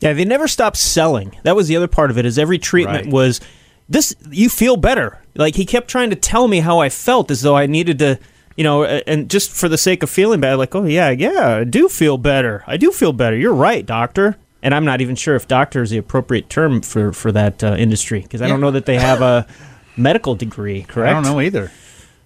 Yeah, 0.00 0.12
they 0.12 0.24
never 0.24 0.48
stopped 0.48 0.76
selling. 0.76 1.36
That 1.42 1.56
was 1.56 1.68
the 1.68 1.76
other 1.76 1.88
part 1.88 2.10
of 2.10 2.18
it. 2.18 2.24
Is 2.24 2.38
every 2.38 2.58
treatment 2.58 3.06
Right. 3.06 3.12
was 3.12 3.40
this? 3.90 4.14
You 4.30 4.48
feel 4.48 4.76
better. 4.76 5.18
Like 5.34 5.56
he 5.56 5.66
kept 5.66 5.88
trying 5.88 6.10
to 6.10 6.16
tell 6.16 6.48
me 6.48 6.60
how 6.60 6.78
I 6.78 6.88
felt, 6.88 7.30
as 7.30 7.42
though 7.42 7.56
I 7.56 7.66
needed 7.66 7.98
to, 7.98 8.18
you 8.56 8.64
know, 8.64 8.84
and 8.84 9.28
just 9.28 9.50
for 9.50 9.68
the 9.68 9.76
sake 9.76 10.02
of 10.02 10.08
feeling 10.08 10.40
bad, 10.40 10.54
like, 10.54 10.74
oh 10.74 10.84
yeah, 10.84 11.10
yeah, 11.10 11.56
I 11.56 11.64
do 11.64 11.88
feel 11.88 12.16
better. 12.16 12.64
I 12.66 12.76
do 12.76 12.90
feel 12.92 13.12
better. 13.12 13.36
You're 13.36 13.54
right, 13.54 13.84
doctor. 13.84 14.36
And 14.62 14.74
I'm 14.74 14.84
not 14.84 15.00
even 15.00 15.16
sure 15.16 15.34
if 15.36 15.48
doctor 15.48 15.82
is 15.82 15.90
the 15.90 15.98
appropriate 15.98 16.48
term 16.48 16.80
for 16.82 17.12
for 17.12 17.32
that 17.32 17.62
uh, 17.62 17.74
industry 17.78 18.20
because 18.20 18.42
I 18.42 18.48
don't 18.48 18.60
know 18.60 18.70
that 18.70 18.86
they 18.86 18.98
have 18.98 19.22
a 19.22 19.46
medical 19.96 20.34
degree. 20.34 20.82
Correct. 20.82 21.10
I 21.10 21.12
don't 21.14 21.22
know 21.22 21.40
either. 21.40 21.70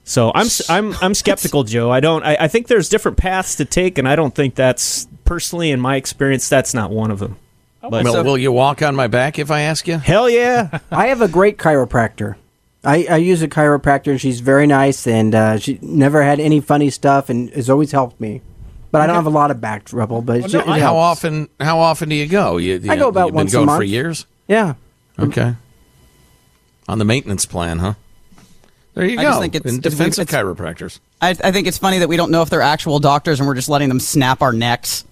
So 0.05 0.33
I'm 0.35 0.49
I'm 0.69 0.95
I'm 1.01 1.15
skeptical, 1.15 1.65
Joe. 1.65 1.91
I 1.91 2.01
don't. 2.01 2.23
I, 2.25 2.37
I 2.41 2.49
think 2.49 2.67
there's 2.67 2.89
different 2.89 3.17
paths 3.17 3.57
to 3.57 3.65
take, 3.65 3.99
and 3.99 4.07
I 4.09 4.17
don't 4.17 4.35
think 4.35 4.55
that's 4.55 5.09
personally, 5.25 5.71
in 5.71 5.81
my 5.81 5.97
experience, 5.97 6.49
that's 6.49 6.75
not 6.75 6.91
one 6.91 7.11
of 7.11 7.19
them. 7.19 7.39
But 7.91 8.05
Well, 8.05 8.25
will 8.25 8.39
you 8.39 8.53
walk 8.53 8.83
on 8.83 8.95
my 8.97 9.07
back 9.07 9.39
if 9.39 9.51
I 9.51 9.63
ask 9.63 9.87
you? 9.87 9.99
hell 9.99 10.29
yeah, 10.31 10.79
I 10.91 11.09
have 11.09 11.21
a 11.23 11.29
great 11.29 11.59
chiropractor. 11.59 12.37
I, 12.83 13.07
I 13.11 13.17
use 13.17 13.41
a 13.43 13.49
chiropractor. 13.49 14.11
And 14.13 14.21
she's 14.21 14.41
very 14.41 14.67
nice, 14.67 15.07
and 15.07 15.35
uh, 15.35 15.59
she 15.59 15.79
never 15.81 16.23
had 16.23 16.39
any 16.41 16.61
funny 16.61 16.91
stuff, 16.91 17.29
and 17.31 17.51
has 17.51 17.71
always 17.71 17.93
helped 17.93 18.21
me. 18.21 18.43
But 18.91 19.01
I 19.01 19.07
don't 19.07 19.17
have 19.17 19.27
a 19.27 19.31
lot 19.31 19.51
of 19.51 19.61
back 19.61 19.85
trouble. 19.87 20.23
But 20.23 20.45
it, 20.45 20.55
it 20.55 20.67
how 20.67 20.97
often? 20.97 21.49
How 21.59 21.79
often 21.81 22.09
do 22.11 22.15
you 22.15 22.27
go? 22.27 22.59
You, 22.59 22.79
you 22.79 22.93
I 22.93 22.97
go 22.97 23.09
about 23.09 23.33
once 23.33 23.53
a 23.53 23.57
been 23.59 23.67
going 23.67 23.77
for 23.77 23.81
month. 23.81 23.91
years. 23.91 24.27
Yeah. 24.47 24.75
Okay. 25.19 25.55
On 26.89 26.99
the 26.99 27.05
maintenance 27.05 27.47
plan, 27.47 27.79
huh? 27.79 27.95
There 28.95 29.05
you 29.05 29.19
I 29.19 29.23
go. 29.23 29.29
just 29.31 29.41
think 29.41 29.55
it's- 29.57 29.73
in 29.75 29.79
it's- 29.81 30.19
of 30.19 30.29
chiropractors. 30.29 31.01
I, 31.21 31.31
I 31.31 31.51
think 31.53 31.67
it's 31.67 31.79
funny 31.79 31.99
that 31.99 32.09
we 32.09 32.17
don't 32.17 32.31
know 32.31 32.43
if 32.43 32.51
they're 32.51 32.61
actual 32.61 33.01
doctors 33.01 33.41
and 33.41 33.49
we're 33.49 33.55
just 33.55 33.69
letting 33.69 33.89
them 33.89 33.99
snap 33.99 34.43
our 34.43 34.53
necks. 34.53 35.05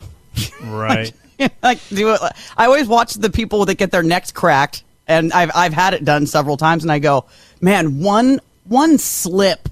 Right. 0.62 1.12
like 1.62 1.78
do 1.88 2.10
it. 2.14 2.20
I 2.56 2.66
always 2.66 2.88
watch 2.88 3.14
the 3.14 3.30
people 3.30 3.64
that 3.66 3.76
get 3.76 3.90
their 3.90 4.02
necks 4.02 4.30
cracked, 4.32 4.84
and 5.06 5.32
I've 5.32 5.50
I've 5.54 5.72
had 5.72 5.94
it 5.94 6.04
done 6.04 6.26
several 6.26 6.56
times, 6.56 6.82
and 6.84 6.92
I 6.92 6.98
go, 6.98 7.26
man, 7.60 8.00
one 8.00 8.40
one 8.64 8.98
slip 8.98 9.68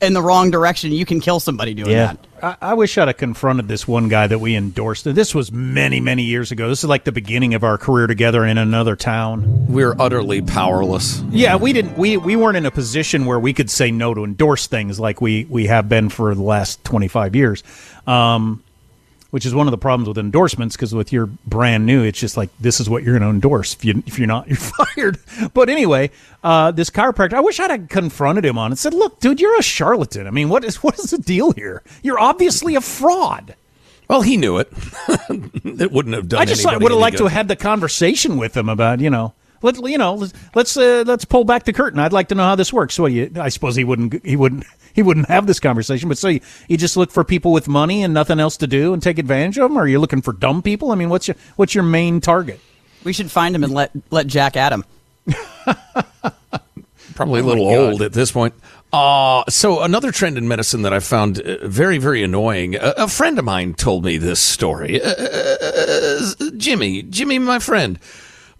in 0.00 0.14
the 0.14 0.22
wrong 0.22 0.50
direction, 0.50 0.90
you 0.90 1.06
can 1.06 1.20
kill 1.20 1.38
somebody 1.38 1.74
doing 1.74 1.90
Yeah. 1.92 2.14
that. 2.40 2.58
I, 2.60 2.70
I 2.70 2.74
wish 2.74 2.98
I'd 2.98 3.06
have 3.06 3.18
confronted 3.18 3.68
this 3.68 3.86
one 3.86 4.08
guy 4.08 4.26
that 4.26 4.40
we 4.40 4.56
endorsed. 4.56 5.04
This 5.04 5.32
was 5.32 5.52
many, 5.52 6.00
many 6.00 6.24
years 6.24 6.50
ago. 6.50 6.68
This 6.68 6.82
is 6.82 6.88
like 6.90 7.04
the 7.04 7.12
beginning 7.12 7.54
of 7.54 7.62
our 7.62 7.78
career 7.78 8.08
together 8.08 8.44
in 8.44 8.58
another 8.58 8.96
town. 8.96 9.66
We're 9.68 9.94
utterly 10.00 10.42
powerless. 10.42 11.22
Yeah, 11.30 11.54
we 11.54 11.72
didn't. 11.72 11.96
We 11.96 12.16
we 12.16 12.34
weren't 12.34 12.56
in 12.56 12.66
a 12.66 12.72
position 12.72 13.26
where 13.26 13.38
we 13.38 13.52
could 13.52 13.70
say 13.70 13.92
no 13.92 14.12
to 14.12 14.24
endorse 14.24 14.66
things 14.66 14.98
like 14.98 15.20
we 15.20 15.44
we 15.44 15.66
have 15.68 15.88
been 15.88 16.08
for 16.08 16.34
the 16.34 16.42
last 16.42 16.82
twenty 16.82 17.06
five 17.06 17.36
years. 17.36 17.62
Um, 18.04 18.64
which 19.32 19.46
is 19.46 19.54
one 19.54 19.66
of 19.66 19.70
the 19.70 19.78
problems 19.78 20.08
with 20.08 20.18
endorsements 20.18 20.76
because 20.76 20.94
with 20.94 21.10
your 21.10 21.24
brand 21.24 21.86
new, 21.86 22.04
it's 22.04 22.20
just 22.20 22.36
like 22.36 22.50
this 22.60 22.80
is 22.80 22.90
what 22.90 23.02
you're 23.02 23.18
going 23.18 23.26
to 23.26 23.34
endorse. 23.34 23.72
If 23.74 23.82
you 23.82 24.02
if 24.06 24.18
you're 24.18 24.28
not, 24.28 24.46
you're 24.46 24.58
fired. 24.58 25.18
But 25.54 25.70
anyway, 25.70 26.10
uh, 26.44 26.70
this 26.70 26.90
chiropractor, 26.90 27.32
I 27.32 27.40
wish 27.40 27.58
I'd 27.58 27.70
have 27.70 27.88
confronted 27.88 28.44
him 28.44 28.58
on 28.58 28.70
it. 28.70 28.72
And 28.72 28.78
said, 28.78 28.92
look, 28.92 29.20
dude, 29.20 29.40
you're 29.40 29.58
a 29.58 29.62
charlatan. 29.62 30.26
I 30.26 30.30
mean, 30.30 30.50
what 30.50 30.64
is 30.64 30.76
what 30.82 30.98
is 30.98 31.10
the 31.10 31.18
deal 31.18 31.52
here? 31.52 31.82
You're 32.02 32.20
obviously 32.20 32.74
a 32.74 32.82
fraud. 32.82 33.56
Well, 34.06 34.20
he 34.20 34.36
knew 34.36 34.58
it. 34.58 34.70
it 35.30 35.90
wouldn't 35.90 36.14
have 36.14 36.28
done. 36.28 36.42
I 36.42 36.44
just 36.44 36.66
would 36.66 36.82
have 36.82 37.00
liked 37.00 37.16
to 37.16 37.24
have 37.24 37.32
had 37.32 37.48
the 37.48 37.56
conversation 37.56 38.36
with 38.36 38.54
him 38.54 38.68
about 38.68 39.00
you 39.00 39.08
know. 39.08 39.32
Let 39.62 39.78
you 39.88 39.96
know. 39.96 40.14
Let's 40.14 40.34
let's, 40.54 40.76
uh, 40.76 41.04
let's 41.06 41.24
pull 41.24 41.44
back 41.44 41.64
the 41.64 41.72
curtain. 41.72 42.00
I'd 42.00 42.12
like 42.12 42.28
to 42.28 42.34
know 42.34 42.42
how 42.42 42.56
this 42.56 42.72
works. 42.72 42.94
So 42.94 43.06
you, 43.06 43.30
I 43.36 43.48
suppose 43.48 43.76
he 43.76 43.84
wouldn't 43.84 44.26
he 44.26 44.36
wouldn't 44.36 44.66
he 44.94 45.02
wouldn't 45.02 45.28
have 45.28 45.46
this 45.46 45.60
conversation. 45.60 46.08
But 46.08 46.18
so 46.18 46.28
you, 46.28 46.40
you 46.68 46.76
just 46.76 46.96
look 46.96 47.10
for 47.10 47.24
people 47.24 47.52
with 47.52 47.68
money 47.68 48.02
and 48.02 48.12
nothing 48.14 48.40
else 48.40 48.56
to 48.58 48.66
do 48.66 48.92
and 48.92 49.02
take 49.02 49.18
advantage 49.18 49.58
of 49.58 49.70
them, 49.70 49.78
or 49.78 49.82
are 49.82 49.88
you 49.88 49.98
looking 49.98 50.22
for 50.22 50.32
dumb 50.32 50.62
people? 50.62 50.90
I 50.92 50.94
mean, 50.94 51.08
what's 51.08 51.28
your 51.28 51.36
what's 51.56 51.74
your 51.74 51.84
main 51.84 52.20
target? 52.20 52.60
We 53.04 53.12
should 53.12 53.30
find 53.30 53.54
him 53.54 53.64
and 53.64 53.72
let 53.74 53.90
let 54.10 54.26
Jack 54.26 54.56
at 54.56 54.72
him. 54.72 54.84
Probably 57.14 57.40
a 57.40 57.42
Oh 57.42 57.46
little 57.46 57.66
my 57.66 57.74
God. 57.76 57.92
old 57.92 58.02
at 58.02 58.12
this 58.12 58.32
point. 58.32 58.54
Uh, 58.92 59.42
so 59.48 59.82
another 59.82 60.10
trend 60.12 60.36
in 60.36 60.46
medicine 60.48 60.82
that 60.82 60.92
I 60.92 61.00
found 61.00 61.40
uh, 61.40 61.66
very, 61.66 61.98
very 61.98 62.22
annoying. 62.22 62.74
A, 62.74 62.94
a 62.98 63.08
friend 63.08 63.38
of 63.38 63.44
mine 63.44 63.74
told 63.74 64.04
me 64.04 64.18
this 64.18 64.40
story. 64.40 65.00
Uh, 65.02 65.08
uh, 65.08 66.50
Jimmy, 66.56 67.02
Jimmy, 67.02 67.38
my 67.38 67.58
friend, 67.58 67.98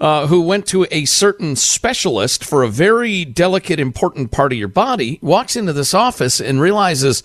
uh, 0.03 0.27
who 0.27 0.43
went 0.43 0.67
to 0.67 0.85
a 0.91 1.05
certain 1.05 1.55
specialist 1.55 2.45
for 2.45 2.65
a 2.65 2.69
very 2.69 3.25
delicate, 3.25 3.79
important 3.79 4.33
part 4.33 4.53
of 4.53 4.59
your 4.59 4.67
body, 4.67 5.21
walks 5.23 5.55
into 5.55 5.73
this 5.73 5.95
office 5.95 6.41
and 6.41 6.61
realizes 6.61 7.23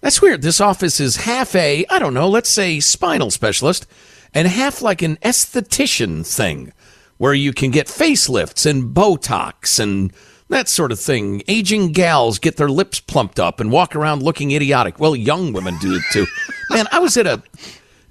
that's 0.00 0.22
weird. 0.22 0.42
This 0.42 0.60
office 0.60 1.00
is 1.00 1.16
half 1.16 1.56
a, 1.56 1.84
I 1.90 1.98
don't 1.98 2.14
know, 2.14 2.28
let's 2.28 2.50
say 2.50 2.78
spinal 2.78 3.32
specialist, 3.32 3.88
and 4.32 4.46
half 4.46 4.80
like 4.80 5.02
an 5.02 5.16
esthetician 5.16 6.24
thing 6.24 6.72
where 7.18 7.34
you 7.34 7.52
can 7.52 7.72
get 7.72 7.88
facelifts 7.88 8.64
and 8.64 8.94
Botox 8.94 9.80
and 9.80 10.12
that 10.48 10.68
sort 10.68 10.92
of 10.92 11.00
thing. 11.00 11.42
Aging 11.48 11.90
gals 11.90 12.38
get 12.38 12.58
their 12.58 12.68
lips 12.68 13.00
plumped 13.00 13.40
up 13.40 13.58
and 13.58 13.72
walk 13.72 13.96
around 13.96 14.22
looking 14.22 14.52
idiotic. 14.52 15.00
Well, 15.00 15.16
young 15.16 15.52
women 15.52 15.76
do 15.80 15.96
it 15.96 16.02
too. 16.12 16.26
Man, 16.70 16.86
I 16.92 17.00
was 17.00 17.16
at 17.16 17.26
a 17.26 17.42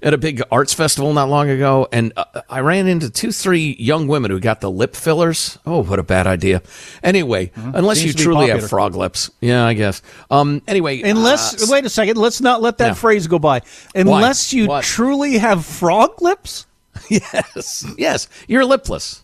at 0.04 0.14
a 0.14 0.18
big 0.18 0.40
arts 0.52 0.72
festival 0.74 1.12
not 1.14 1.28
long 1.28 1.48
ago, 1.48 1.88
and 1.90 2.12
uh, 2.16 2.42
I 2.48 2.60
ran 2.60 2.86
into 2.86 3.10
two, 3.10 3.32
three 3.32 3.74
young 3.78 4.06
women 4.06 4.30
who 4.30 4.38
got 4.38 4.60
the 4.60 4.70
lip 4.70 4.94
fillers. 4.94 5.58
Oh, 5.66 5.82
what 5.82 5.98
a 5.98 6.02
bad 6.04 6.26
idea! 6.28 6.62
Anyway, 7.02 7.50
unless 7.56 7.98
Seems 8.00 8.14
you 8.14 8.22
truly 8.24 8.48
have 8.50 8.68
frog 8.68 8.94
lips, 8.94 9.30
yeah, 9.40 9.64
I 9.64 9.72
guess. 9.74 10.02
Um, 10.30 10.62
anyway, 10.68 11.00
Unless 11.02 11.62
uh, 11.68 11.72
wait 11.72 11.84
a 11.84 11.88
second, 11.88 12.18
let's 12.18 12.40
not 12.40 12.62
let 12.62 12.78
that 12.78 12.96
phrase 12.96 13.26
go 13.26 13.38
by. 13.38 13.62
Unless 13.94 14.52
you 14.52 14.68
What? 14.68 14.84
truly 14.84 15.38
have 15.38 15.64
frog 15.64 16.20
lips. 16.22 16.66
yes, 17.08 17.84
yes, 17.98 18.28
you're 18.46 18.64
lipless. 18.64 19.22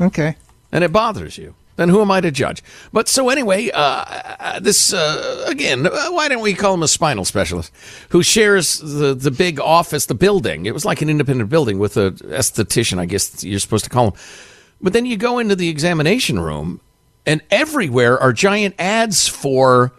Okay. 0.00 0.36
and 0.72 0.82
it 0.82 0.92
bothers 0.92 1.36
you, 1.36 1.54
then 1.76 1.88
who 1.88 2.00
am 2.00 2.10
I 2.10 2.20
to 2.20 2.30
judge? 2.30 2.62
But 2.92 3.08
so 3.08 3.28
anyway, 3.28 3.70
uh, 3.70 3.78
uh, 3.80 4.60
this 4.60 4.92
uh, 4.92 5.44
again, 5.46 5.86
uh, 5.86 6.08
why 6.10 6.28
don't 6.28 6.42
we 6.42 6.54
call 6.54 6.74
him 6.74 6.82
a 6.82 6.88
spinal 6.88 7.24
specialist 7.24 7.72
who 8.10 8.22
shares 8.22 8.78
the 8.78 9.14
the 9.14 9.30
big 9.30 9.60
office, 9.60 10.06
the 10.06 10.14
building? 10.14 10.66
It 10.66 10.74
was 10.74 10.84
like 10.84 11.02
an 11.02 11.10
independent 11.10 11.50
building 11.50 11.78
with 11.78 11.96
a 11.96 12.12
esthetician, 12.12 12.98
I 12.98 13.06
guess 13.06 13.42
you're 13.42 13.58
supposed 13.58 13.84
to 13.84 13.90
call 13.90 14.08
him. 14.08 14.14
But 14.80 14.92
then 14.92 15.06
you 15.06 15.16
go 15.16 15.38
into 15.38 15.56
the 15.56 15.68
examination 15.68 16.38
room, 16.38 16.80
and 17.26 17.40
everywhere 17.50 18.18
are 18.18 18.32
giant 18.32 18.74
ads 18.78 19.28
for 19.28 19.92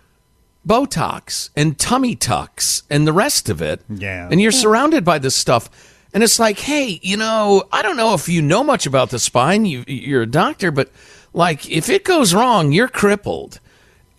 Botox 0.67 1.50
and 1.55 1.77
tummy 1.77 2.15
tucks 2.15 2.84
and 2.89 3.05
the 3.05 3.13
rest 3.13 3.50
of 3.50 3.62
it. 3.62 3.82
Yeah. 3.89 4.27
And 4.32 4.41
you're 4.41 4.51
surrounded 4.51 5.05
by 5.05 5.20
this 5.20 5.36
stuff. 5.36 5.70
And 6.13 6.24
it's 6.24 6.39
like, 6.39 6.60
hey, 6.60 7.00
you 7.03 7.17
know, 7.17 7.65
I 7.72 7.82
don't 7.82 7.98
know 7.98 8.13
if 8.13 8.29
you 8.29 8.41
know 8.41 8.63
much 8.63 8.86
about 8.86 9.10
the 9.10 9.20
spine. 9.20 9.65
You, 9.65 9.84
you're 9.86 10.22
a 10.24 10.27
doctor, 10.27 10.72
but 10.72 10.89
like, 11.36 11.70
if 11.70 11.89
it 11.89 12.04
goes 12.04 12.34
wrong, 12.34 12.72
you're 12.72 12.88
crippled 12.88 13.60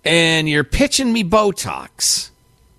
and 0.04 0.48
you're 0.48 0.64
pitching 0.64 1.12
me 1.12 1.24
Botox. 1.24 2.30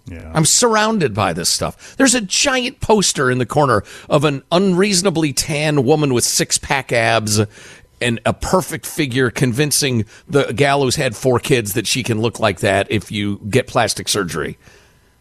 Yeah. 0.05 0.31
I'm 0.33 0.45
surrounded 0.45 1.13
by 1.13 1.33
this 1.33 1.49
stuff. 1.49 1.97
There's 1.97 2.15
a 2.15 2.21
giant 2.21 2.79
poster 2.79 3.29
in 3.29 3.39
the 3.39 3.45
corner 3.45 3.83
of 4.09 4.23
an 4.23 4.43
unreasonably 4.51 5.33
tan 5.33 5.83
woman 5.83 6.13
with 6.13 6.23
six 6.23 6.57
pack 6.57 6.93
abs 6.93 7.41
and 7.99 8.19
a 8.25 8.33
perfect 8.33 8.85
figure 8.85 9.31
convincing 9.31 10.05
the 10.29 10.53
gal 10.53 10.83
who's 10.83 10.95
had 10.95 11.15
four 11.15 11.39
kids 11.39 11.73
that 11.73 11.87
she 11.87 12.03
can 12.03 12.21
look 12.21 12.39
like 12.39 12.59
that 12.59 12.89
if 12.91 13.11
you 13.11 13.41
get 13.49 13.67
plastic 13.67 14.07
surgery. 14.07 14.57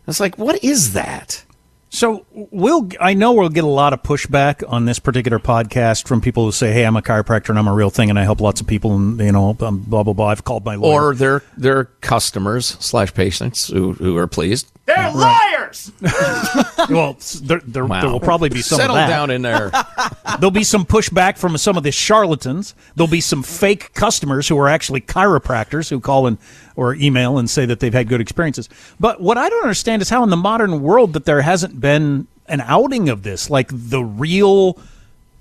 It's 0.06 0.20
like, 0.20 0.38
what 0.38 0.62
is 0.62 0.92
that? 0.92 1.42
So 1.88 2.26
we'll. 2.32 2.88
I 3.00 3.14
know 3.14 3.32
we'll 3.32 3.48
get 3.48 3.64
a 3.64 3.68
lot 3.68 3.92
of 3.92 4.02
pushback 4.02 4.62
on 4.68 4.84
this 4.86 4.98
particular 4.98 5.38
podcast 5.38 6.06
from 6.08 6.20
people 6.20 6.44
who 6.44 6.52
say, 6.52 6.72
"Hey, 6.72 6.84
I'm 6.84 6.96
a 6.96 7.00
chiropractor 7.02 7.50
and 7.50 7.58
I'm 7.58 7.68
a 7.68 7.72
real 7.72 7.90
thing 7.90 8.10
and 8.10 8.18
I 8.18 8.24
help 8.24 8.40
lots 8.40 8.60
of 8.60 8.66
people 8.66 8.94
and 8.96 9.18
you 9.20 9.32
know, 9.32 9.54
blah 9.54 9.70
blah 9.70 10.02
blah." 10.02 10.26
I've 10.26 10.44
called 10.44 10.64
my 10.64 10.74
lawyer. 10.74 11.10
Or 11.10 11.14
their 11.14 11.42
their 11.56 11.84
customers 11.84 12.76
slash 12.80 13.14
patients 13.14 13.68
who, 13.68 13.92
who 13.94 14.16
are 14.16 14.26
pleased. 14.26 14.70
They're 14.86 15.12
liars! 15.12 15.90
well, 16.90 17.16
there, 17.42 17.60
there, 17.66 17.84
Wow. 17.84 18.00
there 18.02 18.10
will 18.10 18.20
probably 18.20 18.50
be 18.50 18.62
some 18.62 18.78
Settle 18.78 18.94
of 18.94 19.00
that. 19.00 19.08
down 19.08 19.30
in 19.30 19.42
there. 19.42 19.72
There'll 20.38 20.52
be 20.52 20.62
some 20.62 20.84
pushback 20.84 21.38
from 21.38 21.56
some 21.58 21.76
of 21.76 21.82
the 21.82 21.90
charlatans. 21.90 22.72
There'll 22.94 23.10
be 23.10 23.20
some 23.20 23.42
fake 23.42 23.94
customers 23.94 24.46
who 24.46 24.56
are 24.58 24.68
actually 24.68 25.00
chiropractors 25.00 25.88
who 25.90 25.98
call 25.98 26.28
and 26.28 26.38
or 26.76 26.94
email 26.94 27.38
and 27.38 27.48
say 27.50 27.66
that 27.66 27.80
they've 27.80 27.92
had 27.94 28.06
good 28.06 28.20
experiences. 28.20 28.68
But 29.00 29.20
what 29.20 29.38
I 29.38 29.48
don't 29.48 29.62
understand 29.62 30.02
is 30.02 30.10
how 30.10 30.22
in 30.22 30.30
the 30.30 30.36
modern 30.36 30.82
world 30.82 31.14
that 31.14 31.24
there 31.24 31.40
hasn't 31.42 31.75
been 31.80 32.26
an 32.46 32.60
outing 32.60 33.08
of 33.08 33.22
this, 33.22 33.50
like 33.50 33.68
the 33.72 34.02
real. 34.02 34.78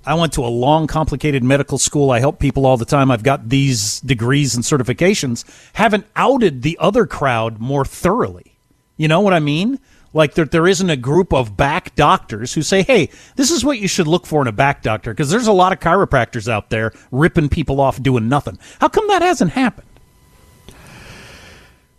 I 0.04 0.14
went 0.14 0.34
to 0.34 0.44
a 0.44 0.46
long, 0.46 0.86
complicated 0.86 1.42
medical 1.42 1.78
school. 1.78 2.10
I 2.12 2.20
help 2.20 2.38
people 2.38 2.64
all 2.64 2.76
the 2.76 2.84
time. 2.84 3.10
I've 3.10 3.24
got 3.24 3.48
these 3.48 4.00
degrees 4.00 4.54
and 4.54 4.64
certifications. 4.64 5.44
Haven't 5.72 6.06
outed 6.14 6.62
the 6.62 6.78
other 6.80 7.06
crowd 7.06 7.58
more 7.58 7.84
thoroughly. 7.84 8.56
You 8.96 9.08
know 9.08 9.20
what 9.20 9.32
I 9.32 9.40
mean? 9.40 9.80
Like 10.12 10.34
that 10.34 10.50
there 10.50 10.66
isn't 10.66 10.88
a 10.88 10.96
group 10.96 11.32
of 11.34 11.56
back 11.56 11.94
doctors 11.94 12.54
who 12.54 12.62
say, 12.62 12.82
"Hey, 12.82 13.10
this 13.34 13.50
is 13.50 13.64
what 13.64 13.78
you 13.78 13.88
should 13.88 14.06
look 14.06 14.26
for 14.26 14.40
in 14.40 14.46
a 14.46 14.52
back 14.52 14.82
doctor," 14.82 15.12
because 15.12 15.30
there's 15.30 15.48
a 15.48 15.52
lot 15.52 15.72
of 15.72 15.80
chiropractors 15.80 16.48
out 16.48 16.70
there 16.70 16.92
ripping 17.10 17.48
people 17.48 17.80
off 17.80 18.02
doing 18.02 18.28
nothing. 18.28 18.58
How 18.80 18.88
come 18.88 19.08
that 19.08 19.22
hasn't 19.22 19.50
happened? 19.50 19.85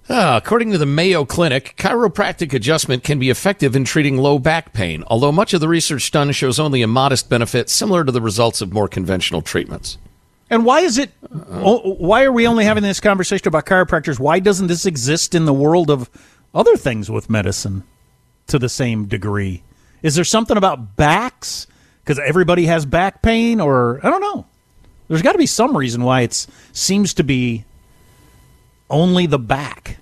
Ah, 0.09 0.37
according 0.37 0.71
to 0.71 0.77
the 0.77 0.85
Mayo 0.85 1.25
Clinic, 1.25 1.75
chiropractic 1.77 2.53
adjustment 2.53 3.03
can 3.03 3.19
be 3.19 3.29
effective 3.29 3.75
in 3.75 3.83
treating 3.83 4.15
low 4.15 4.39
back 4.39 4.71
pain, 4.71 5.03
although 5.07 5.33
much 5.33 5.53
of 5.53 5.59
the 5.59 5.67
research 5.67 6.11
done 6.11 6.31
shows 6.31 6.59
only 6.59 6.81
a 6.81 6.87
modest 6.87 7.29
benefit, 7.29 7.69
similar 7.69 8.05
to 8.05 8.11
the 8.11 8.21
results 8.21 8.61
of 8.61 8.71
more 8.71 8.87
conventional 8.87 9.41
treatments. 9.41 9.97
And 10.49 10.63
why 10.63 10.79
is 10.79 10.97
it? 10.97 11.11
Why 11.29 12.23
are 12.23 12.31
we 12.31 12.47
only 12.47 12.63
having 12.63 12.83
this 12.83 13.01
conversation 13.01 13.49
about 13.49 13.65
chiropractors? 13.65 14.17
Why 14.17 14.39
doesn't 14.39 14.67
this 14.67 14.85
exist 14.85 15.35
in 15.35 15.43
the 15.43 15.53
world 15.53 15.91
of 15.91 16.09
other 16.55 16.77
things 16.77 17.11
with 17.11 17.29
medicine 17.29 17.83
to 18.47 18.57
the 18.57 18.69
same 18.69 19.07
degree? 19.07 19.61
Is 20.03 20.15
there 20.15 20.23
something 20.23 20.55
about 20.55 20.95
backs? 20.95 21.67
Because 22.01 22.17
everybody 22.19 22.67
has 22.67 22.85
back 22.85 23.21
pain, 23.21 23.59
or 23.59 23.99
I 24.03 24.09
don't 24.09 24.21
know. 24.21 24.45
There's 25.09 25.21
got 25.21 25.33
to 25.33 25.37
be 25.37 25.45
some 25.45 25.75
reason 25.75 26.03
why 26.03 26.21
it 26.21 26.47
seems 26.71 27.13
to 27.15 27.23
be 27.23 27.65
only 28.89 29.25
the 29.25 29.39
back. 29.39 29.97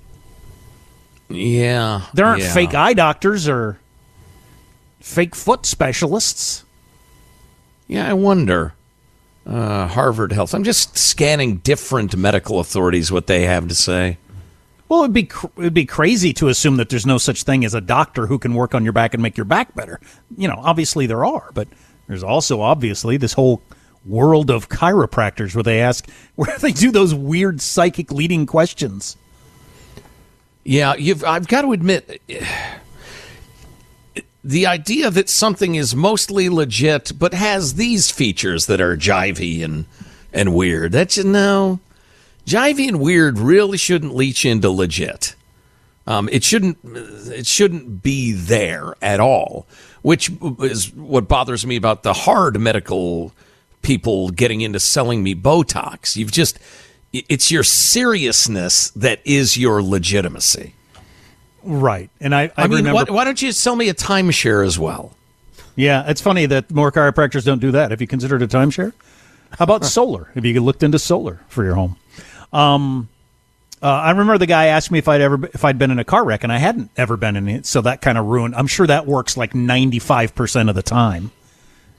Yeah. 1.30 2.04
There 2.14 2.26
aren't 2.26 2.44
yeah. 2.44 2.54
fake 2.54 2.74
eye 2.74 2.94
doctors 2.94 3.48
or 3.48 3.80
fake 5.00 5.36
foot 5.36 5.66
specialists. 5.66 6.64
Yeah, 7.88 8.10
I 8.10 8.14
wonder. 8.14 8.74
Uh, 9.46 9.88
Harvard 9.88 10.32
Health. 10.32 10.56
I'm 10.56 10.64
just 10.64 10.98
scanning 10.98 11.58
different 11.58 12.16
medical 12.18 12.60
authorities, 12.60 13.12
what 13.12 13.28
they 13.28 13.44
have 13.44 13.68
to 13.68 13.76
say. 13.76 14.18
Well, 14.90 15.04
it'd 15.04 15.14
be 15.14 15.24
cr- 15.24 15.48
it'd 15.58 15.74
be 15.74 15.86
crazy 15.86 16.34
to 16.34 16.48
assume 16.48 16.78
that 16.78 16.90
there's 16.90 17.06
no 17.06 17.18
such 17.18 17.44
thing 17.44 17.64
as 17.66 17.74
a 17.74 17.82
doctor 17.82 18.28
who 18.28 18.40
can 18.40 18.54
work 18.54 18.74
on 18.74 18.84
your 18.84 18.94
back 18.94 19.14
and 19.14 19.22
make 19.22 19.38
your 19.38 19.46
back 19.46 19.76
better. 19.76 20.00
You 20.38 20.48
know, 20.48 20.56
obviously 20.58 21.06
there 21.06 21.26
are, 21.26 21.52
but 21.54 21.68
there's 22.08 22.24
also 22.24 22.62
obviously 22.62 23.18
this 23.18 23.34
whole 23.34 23.62
world 24.06 24.50
of 24.50 24.70
chiropractors 24.70 25.56
where 25.56 25.64
they 25.64 25.82
ask 25.82 26.08
where 26.36 26.58
they 26.60 26.72
do 26.72 26.92
those 26.92 27.14
weird 27.14 27.62
psychic 27.62 28.12
leading 28.12 28.46
questions. 28.46 29.18
Yeah. 30.64 30.94
I've 31.26 31.48
got 31.48 31.62
to 31.62 31.74
admit, 31.74 32.22
the 34.44 34.68
idea 34.68 35.10
that 35.10 35.30
something 35.30 35.76
is 35.76 35.96
mostly 35.96 36.50
legit 36.50 37.14
but 37.18 37.34
has 37.34 37.74
these 37.74 38.12
features 38.12 38.68
that 38.68 38.80
are 38.80 38.96
jivey 38.96 39.64
and 39.64 39.86
and 40.32 40.54
weird. 40.54 40.92
That's 40.92 41.18
you 41.18 41.24
know, 41.24 41.80
jivey 42.46 42.88
and 42.88 43.00
weird 43.00 43.40
really 43.40 43.78
shouldn't 43.78 44.14
leach 44.14 44.46
into 44.46 44.70
legit. 44.70 45.36
Um, 46.08 46.30
it 46.32 46.44
shouldn't. 46.44 46.78
It 46.84 47.48
shouldn't 47.48 48.04
be 48.04 48.34
there 48.34 48.94
at 49.02 49.20
all. 49.20 49.66
Which 50.04 50.30
is 50.60 50.94
what 50.94 51.28
bothers 51.28 51.66
me 51.66 51.78
about 51.78 52.04
the 52.04 52.14
hard 52.14 52.60
medical 52.60 53.34
people 53.86 54.30
getting 54.30 54.62
into 54.62 54.80
selling 54.80 55.24
me 55.24 55.36
Botox. 55.36 56.18
You've 56.18 56.32
just. 56.32 56.60
It's 57.14 57.50
your 57.50 57.64
seriousness 57.64 58.90
that 58.90 59.22
is 59.24 59.56
your 59.56 59.82
legitimacy. 59.82 60.74
Right, 61.64 62.10
and 62.20 62.36
I, 62.36 62.44
I, 62.44 62.52
I, 62.58 62.68
mean, 62.68 62.80
remember. 62.80 62.94
what, 62.94 63.10
why 63.10 63.24
don't 63.24 63.42
you 63.42 63.54
sell 63.54 63.78
me 63.78 63.88
a 63.88 63.94
timeshare 63.94 64.66
as 64.66 64.78
well? 64.78 65.16
Yeah, 65.78 66.04
it's 66.10 66.20
funny 66.20 66.46
that 66.48 66.70
more 66.72 66.92
chiropractors 66.92 67.46
don't 67.46 67.60
do 67.60 67.72
that. 67.72 67.92
Have 67.92 68.02
you 68.02 68.08
considered 68.08 68.42
a 68.42 68.48
timeshare? 68.48 68.92
How 69.52 69.64
about 69.64 69.86
solar? 69.86 70.30
Have 70.36 70.44
you 70.44 70.60
looked 70.62 70.84
into 70.84 71.00
solar 71.00 71.40
for 71.48 71.64
your 71.64 71.76
home? 71.76 71.96
Um, 72.52 73.08
uh, 73.82 73.88
I 73.88 74.12
remember 74.12 74.38
the 74.38 74.46
guy 74.46 74.66
asked 74.68 74.92
me 74.92 75.00
if 75.00 75.08
I'd 75.08 75.22
ever 75.22 75.46
if 75.54 75.64
I'd 75.64 75.78
been 75.78 75.92
in 75.92 76.00
a 76.00 76.04
car 76.04 76.26
wreck, 76.26 76.44
and 76.44 76.52
I 76.52 76.58
hadn't 76.58 76.92
ever 76.98 77.16
been 77.16 77.38
in 77.38 77.48
it, 77.48 77.66
so 77.66 77.82
that 77.82 78.02
kind 78.02 78.18
of 78.18 78.26
ruined. 78.26 78.56
I'm 78.56 78.68
sure 78.68 78.88
that 78.88 79.06
works 79.06 79.38
like 79.38 79.56
95 79.56 80.36
percent 80.36 80.70
of 80.70 80.76
the 80.76 80.84
time. 80.84 81.32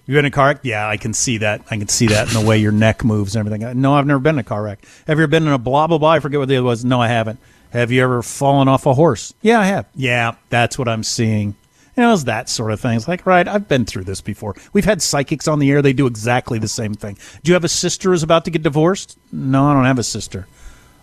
You 0.06 0.14
been 0.14 0.24
in 0.24 0.26
a 0.26 0.30
car 0.30 0.46
wreck? 0.46 0.60
Yeah, 0.62 0.88
I 0.88 0.96
can 0.96 1.12
see 1.12 1.38
that. 1.38 1.62
I 1.68 1.78
can 1.78 1.88
see 1.88 2.06
that 2.08 2.28
in 2.28 2.40
the 2.40 2.46
way 2.46 2.58
your 2.58 2.70
neck 2.70 3.04
moves 3.04 3.34
and 3.34 3.44
everything. 3.44 3.80
No, 3.80 3.94
I've 3.94 4.06
never 4.06 4.20
been 4.20 4.36
in 4.36 4.40
a 4.40 4.44
car 4.44 4.62
wreck. 4.62 4.84
Have 5.08 5.18
you 5.18 5.24
ever 5.24 5.30
been 5.30 5.46
in 5.48 5.52
a 5.52 5.58
blah 5.58 5.88
blah 5.88 5.98
blah? 5.98 6.10
I 6.10 6.20
forget 6.20 6.38
what 6.38 6.48
the 6.48 6.56
other 6.56 6.64
was. 6.64 6.84
No, 6.84 7.00
I 7.00 7.08
haven't. 7.08 7.40
Have 7.70 7.90
you 7.90 8.02
ever 8.02 8.22
fallen 8.22 8.68
off 8.68 8.86
a 8.86 8.94
horse? 8.94 9.34
Yeah, 9.42 9.58
I 9.58 9.64
have. 9.64 9.86
Yeah, 9.96 10.36
that's 10.48 10.78
what 10.78 10.86
I'm 10.86 11.02
seeing. 11.02 11.56
You 11.96 12.02
know, 12.02 12.12
it's 12.12 12.24
that 12.24 12.48
sort 12.48 12.70
of 12.72 12.80
thing. 12.80 12.96
It's 12.96 13.08
like, 13.08 13.26
right, 13.26 13.48
I've 13.48 13.68
been 13.68 13.84
through 13.84 14.04
this 14.04 14.20
before. 14.20 14.54
We've 14.72 14.84
had 14.84 15.02
psychics 15.02 15.48
on 15.48 15.58
the 15.58 15.70
air. 15.70 15.82
They 15.82 15.92
do 15.92 16.06
exactly 16.06 16.58
the 16.58 16.68
same 16.68 16.94
thing. 16.94 17.18
Do 17.42 17.50
you 17.50 17.54
have 17.54 17.64
a 17.64 17.68
sister 17.68 18.10
who's 18.10 18.22
about 18.22 18.44
to 18.44 18.50
get 18.50 18.62
divorced? 18.62 19.18
No, 19.32 19.64
I 19.64 19.72
don't 19.72 19.86
have 19.86 19.98
a 19.98 20.04
sister. 20.04 20.46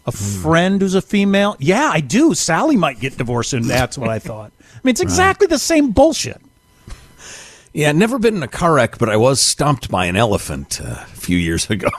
A 0.06 0.12
hmm. 0.12 0.42
friend 0.42 0.82
who's 0.82 0.96
a 0.96 1.02
female? 1.02 1.58
Yeah, 1.60 1.90
I 1.92 2.00
do. 2.00 2.34
Sally 2.36 2.78
might 2.78 3.00
get 3.00 3.18
divorced, 3.18 3.54
and 3.54 3.66
that's 3.66 3.98
what 3.98 4.10
I 4.10 4.20
thought. 4.20 4.52
I 4.62 4.80
mean, 4.84 4.92
it's 4.92 5.02
exactly 5.02 5.48
the 5.48 5.60
same 5.60 5.92
bullshit. 5.92 6.42
Yeah, 7.76 7.92
never 7.92 8.20
been 8.20 8.36
in 8.36 8.44
a 8.44 8.48
car 8.48 8.76
wreck, 8.76 9.00
but 9.00 9.10
I 9.10 9.18
was 9.18 9.42
stomped 9.42 9.90
by 9.90 10.06
an 10.06 10.16
elephant 10.16 10.80
uh, 10.80 10.90
a 11.02 11.06
few 11.06 11.38
years 11.38 11.68
ago. 11.72 11.90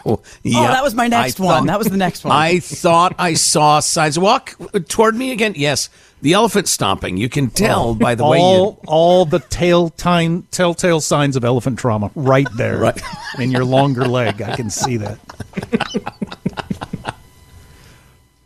yeah, 0.44 0.60
Oh, 0.60 0.62
that 0.68 0.84
was 0.84 0.94
my 0.94 1.08
next 1.08 1.40
I 1.40 1.44
one. 1.44 1.54
thought- 1.54 1.66
that 1.66 1.78
was 1.78 1.88
the 1.88 1.96
next 1.96 2.24
one. 2.24 2.36
I 2.36 2.60
thought 2.60 3.14
I 3.18 3.34
saw 3.34 3.80
signs. 3.80 4.16
Walk 4.18 4.54
toward 4.88 5.16
me 5.16 5.32
again. 5.32 5.54
Yes, 5.56 5.90
the 6.22 6.32
elephant 6.32 6.68
stomping. 6.68 7.16
You 7.16 7.28
can 7.28 7.50
tell 7.50 7.96
by 7.96 8.14
the 8.14 8.22
all, 8.22 8.30
way 8.30 8.38
you. 8.38 8.78
all 8.86 9.24
the 9.24 9.40
tail 9.40 9.90
time, 9.90 10.42
telltale 10.52 11.00
signs 11.00 11.34
of 11.34 11.44
elephant 11.44 11.78
trauma 11.78 12.10
right 12.14 12.46
there 12.56 12.78
Right. 12.78 13.02
in 13.40 13.50
your 13.50 13.64
longer 13.64 14.06
leg. 14.06 14.40
I 14.42 14.54
can 14.54 14.70
see 14.70 14.96
that. 14.98 15.18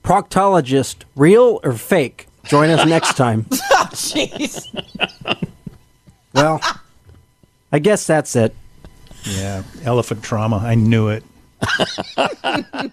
Proctologist, 0.03 1.05
real 1.14 1.61
or 1.62 1.73
fake? 1.75 2.27
Join 2.45 2.71
us 2.71 2.87
next 2.87 3.17
time. 3.17 3.45
Jeez. 3.45 4.64
Well, 6.33 6.61
I 7.72 7.78
guess 7.78 8.07
that's 8.07 8.35
it. 8.37 8.54
Yeah, 9.24 9.62
elephant 9.85 10.22
trauma. 10.22 10.57
I 10.57 10.74
knew 10.74 11.09
it. 11.09 11.24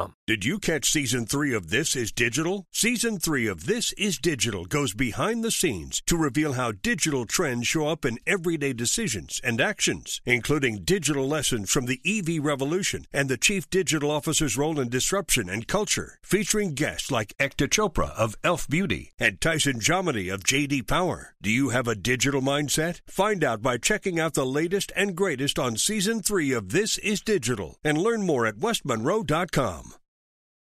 Did 0.27 0.45
you 0.45 0.59
catch 0.59 0.89
season 0.89 1.25
three 1.25 1.53
of 1.53 1.69
This 1.69 1.95
Is 1.95 2.11
Digital? 2.11 2.65
Season 2.71 3.19
three 3.19 3.47
of 3.47 3.65
This 3.65 3.91
Is 3.93 4.17
Digital 4.17 4.63
goes 4.65 4.93
behind 4.93 5.43
the 5.43 5.51
scenes 5.51 6.01
to 6.05 6.15
reveal 6.15 6.53
how 6.53 6.71
digital 6.71 7.25
trends 7.25 7.67
show 7.67 7.87
up 7.87 8.05
in 8.05 8.17
everyday 8.25 8.71
decisions 8.71 9.41
and 9.43 9.59
actions, 9.59 10.21
including 10.25 10.83
digital 10.83 11.27
lessons 11.27 11.69
from 11.69 11.85
the 11.85 11.99
EV 12.05 12.43
revolution 12.43 13.05
and 13.11 13.27
the 13.27 13.35
chief 13.37 13.69
digital 13.69 14.09
officer's 14.09 14.57
role 14.57 14.79
in 14.79 14.87
disruption 14.87 15.49
and 15.49 15.67
culture, 15.67 16.17
featuring 16.23 16.75
guests 16.75 17.11
like 17.11 17.35
Ekta 17.37 17.67
Chopra 17.67 18.11
of 18.15 18.37
Elf 18.43 18.69
Beauty 18.69 19.11
and 19.19 19.41
Tyson 19.41 19.79
Jominy 19.79 20.33
of 20.33 20.45
JD 20.45 20.87
Power. 20.87 21.35
Do 21.41 21.49
you 21.49 21.69
have 21.69 21.87
a 21.89 21.95
digital 21.95 22.41
mindset? 22.41 23.01
Find 23.07 23.43
out 23.43 23.61
by 23.61 23.77
checking 23.77 24.19
out 24.19 24.35
the 24.35 24.45
latest 24.45 24.93
and 24.95 25.15
greatest 25.15 25.59
on 25.59 25.75
season 25.75 26.21
three 26.21 26.53
of 26.53 26.69
This 26.69 26.97
Is 26.99 27.19
Digital 27.19 27.79
and 27.83 27.97
learn 27.97 28.25
more 28.25 28.45
at 28.45 28.55
westmonroe.com. 28.55 29.90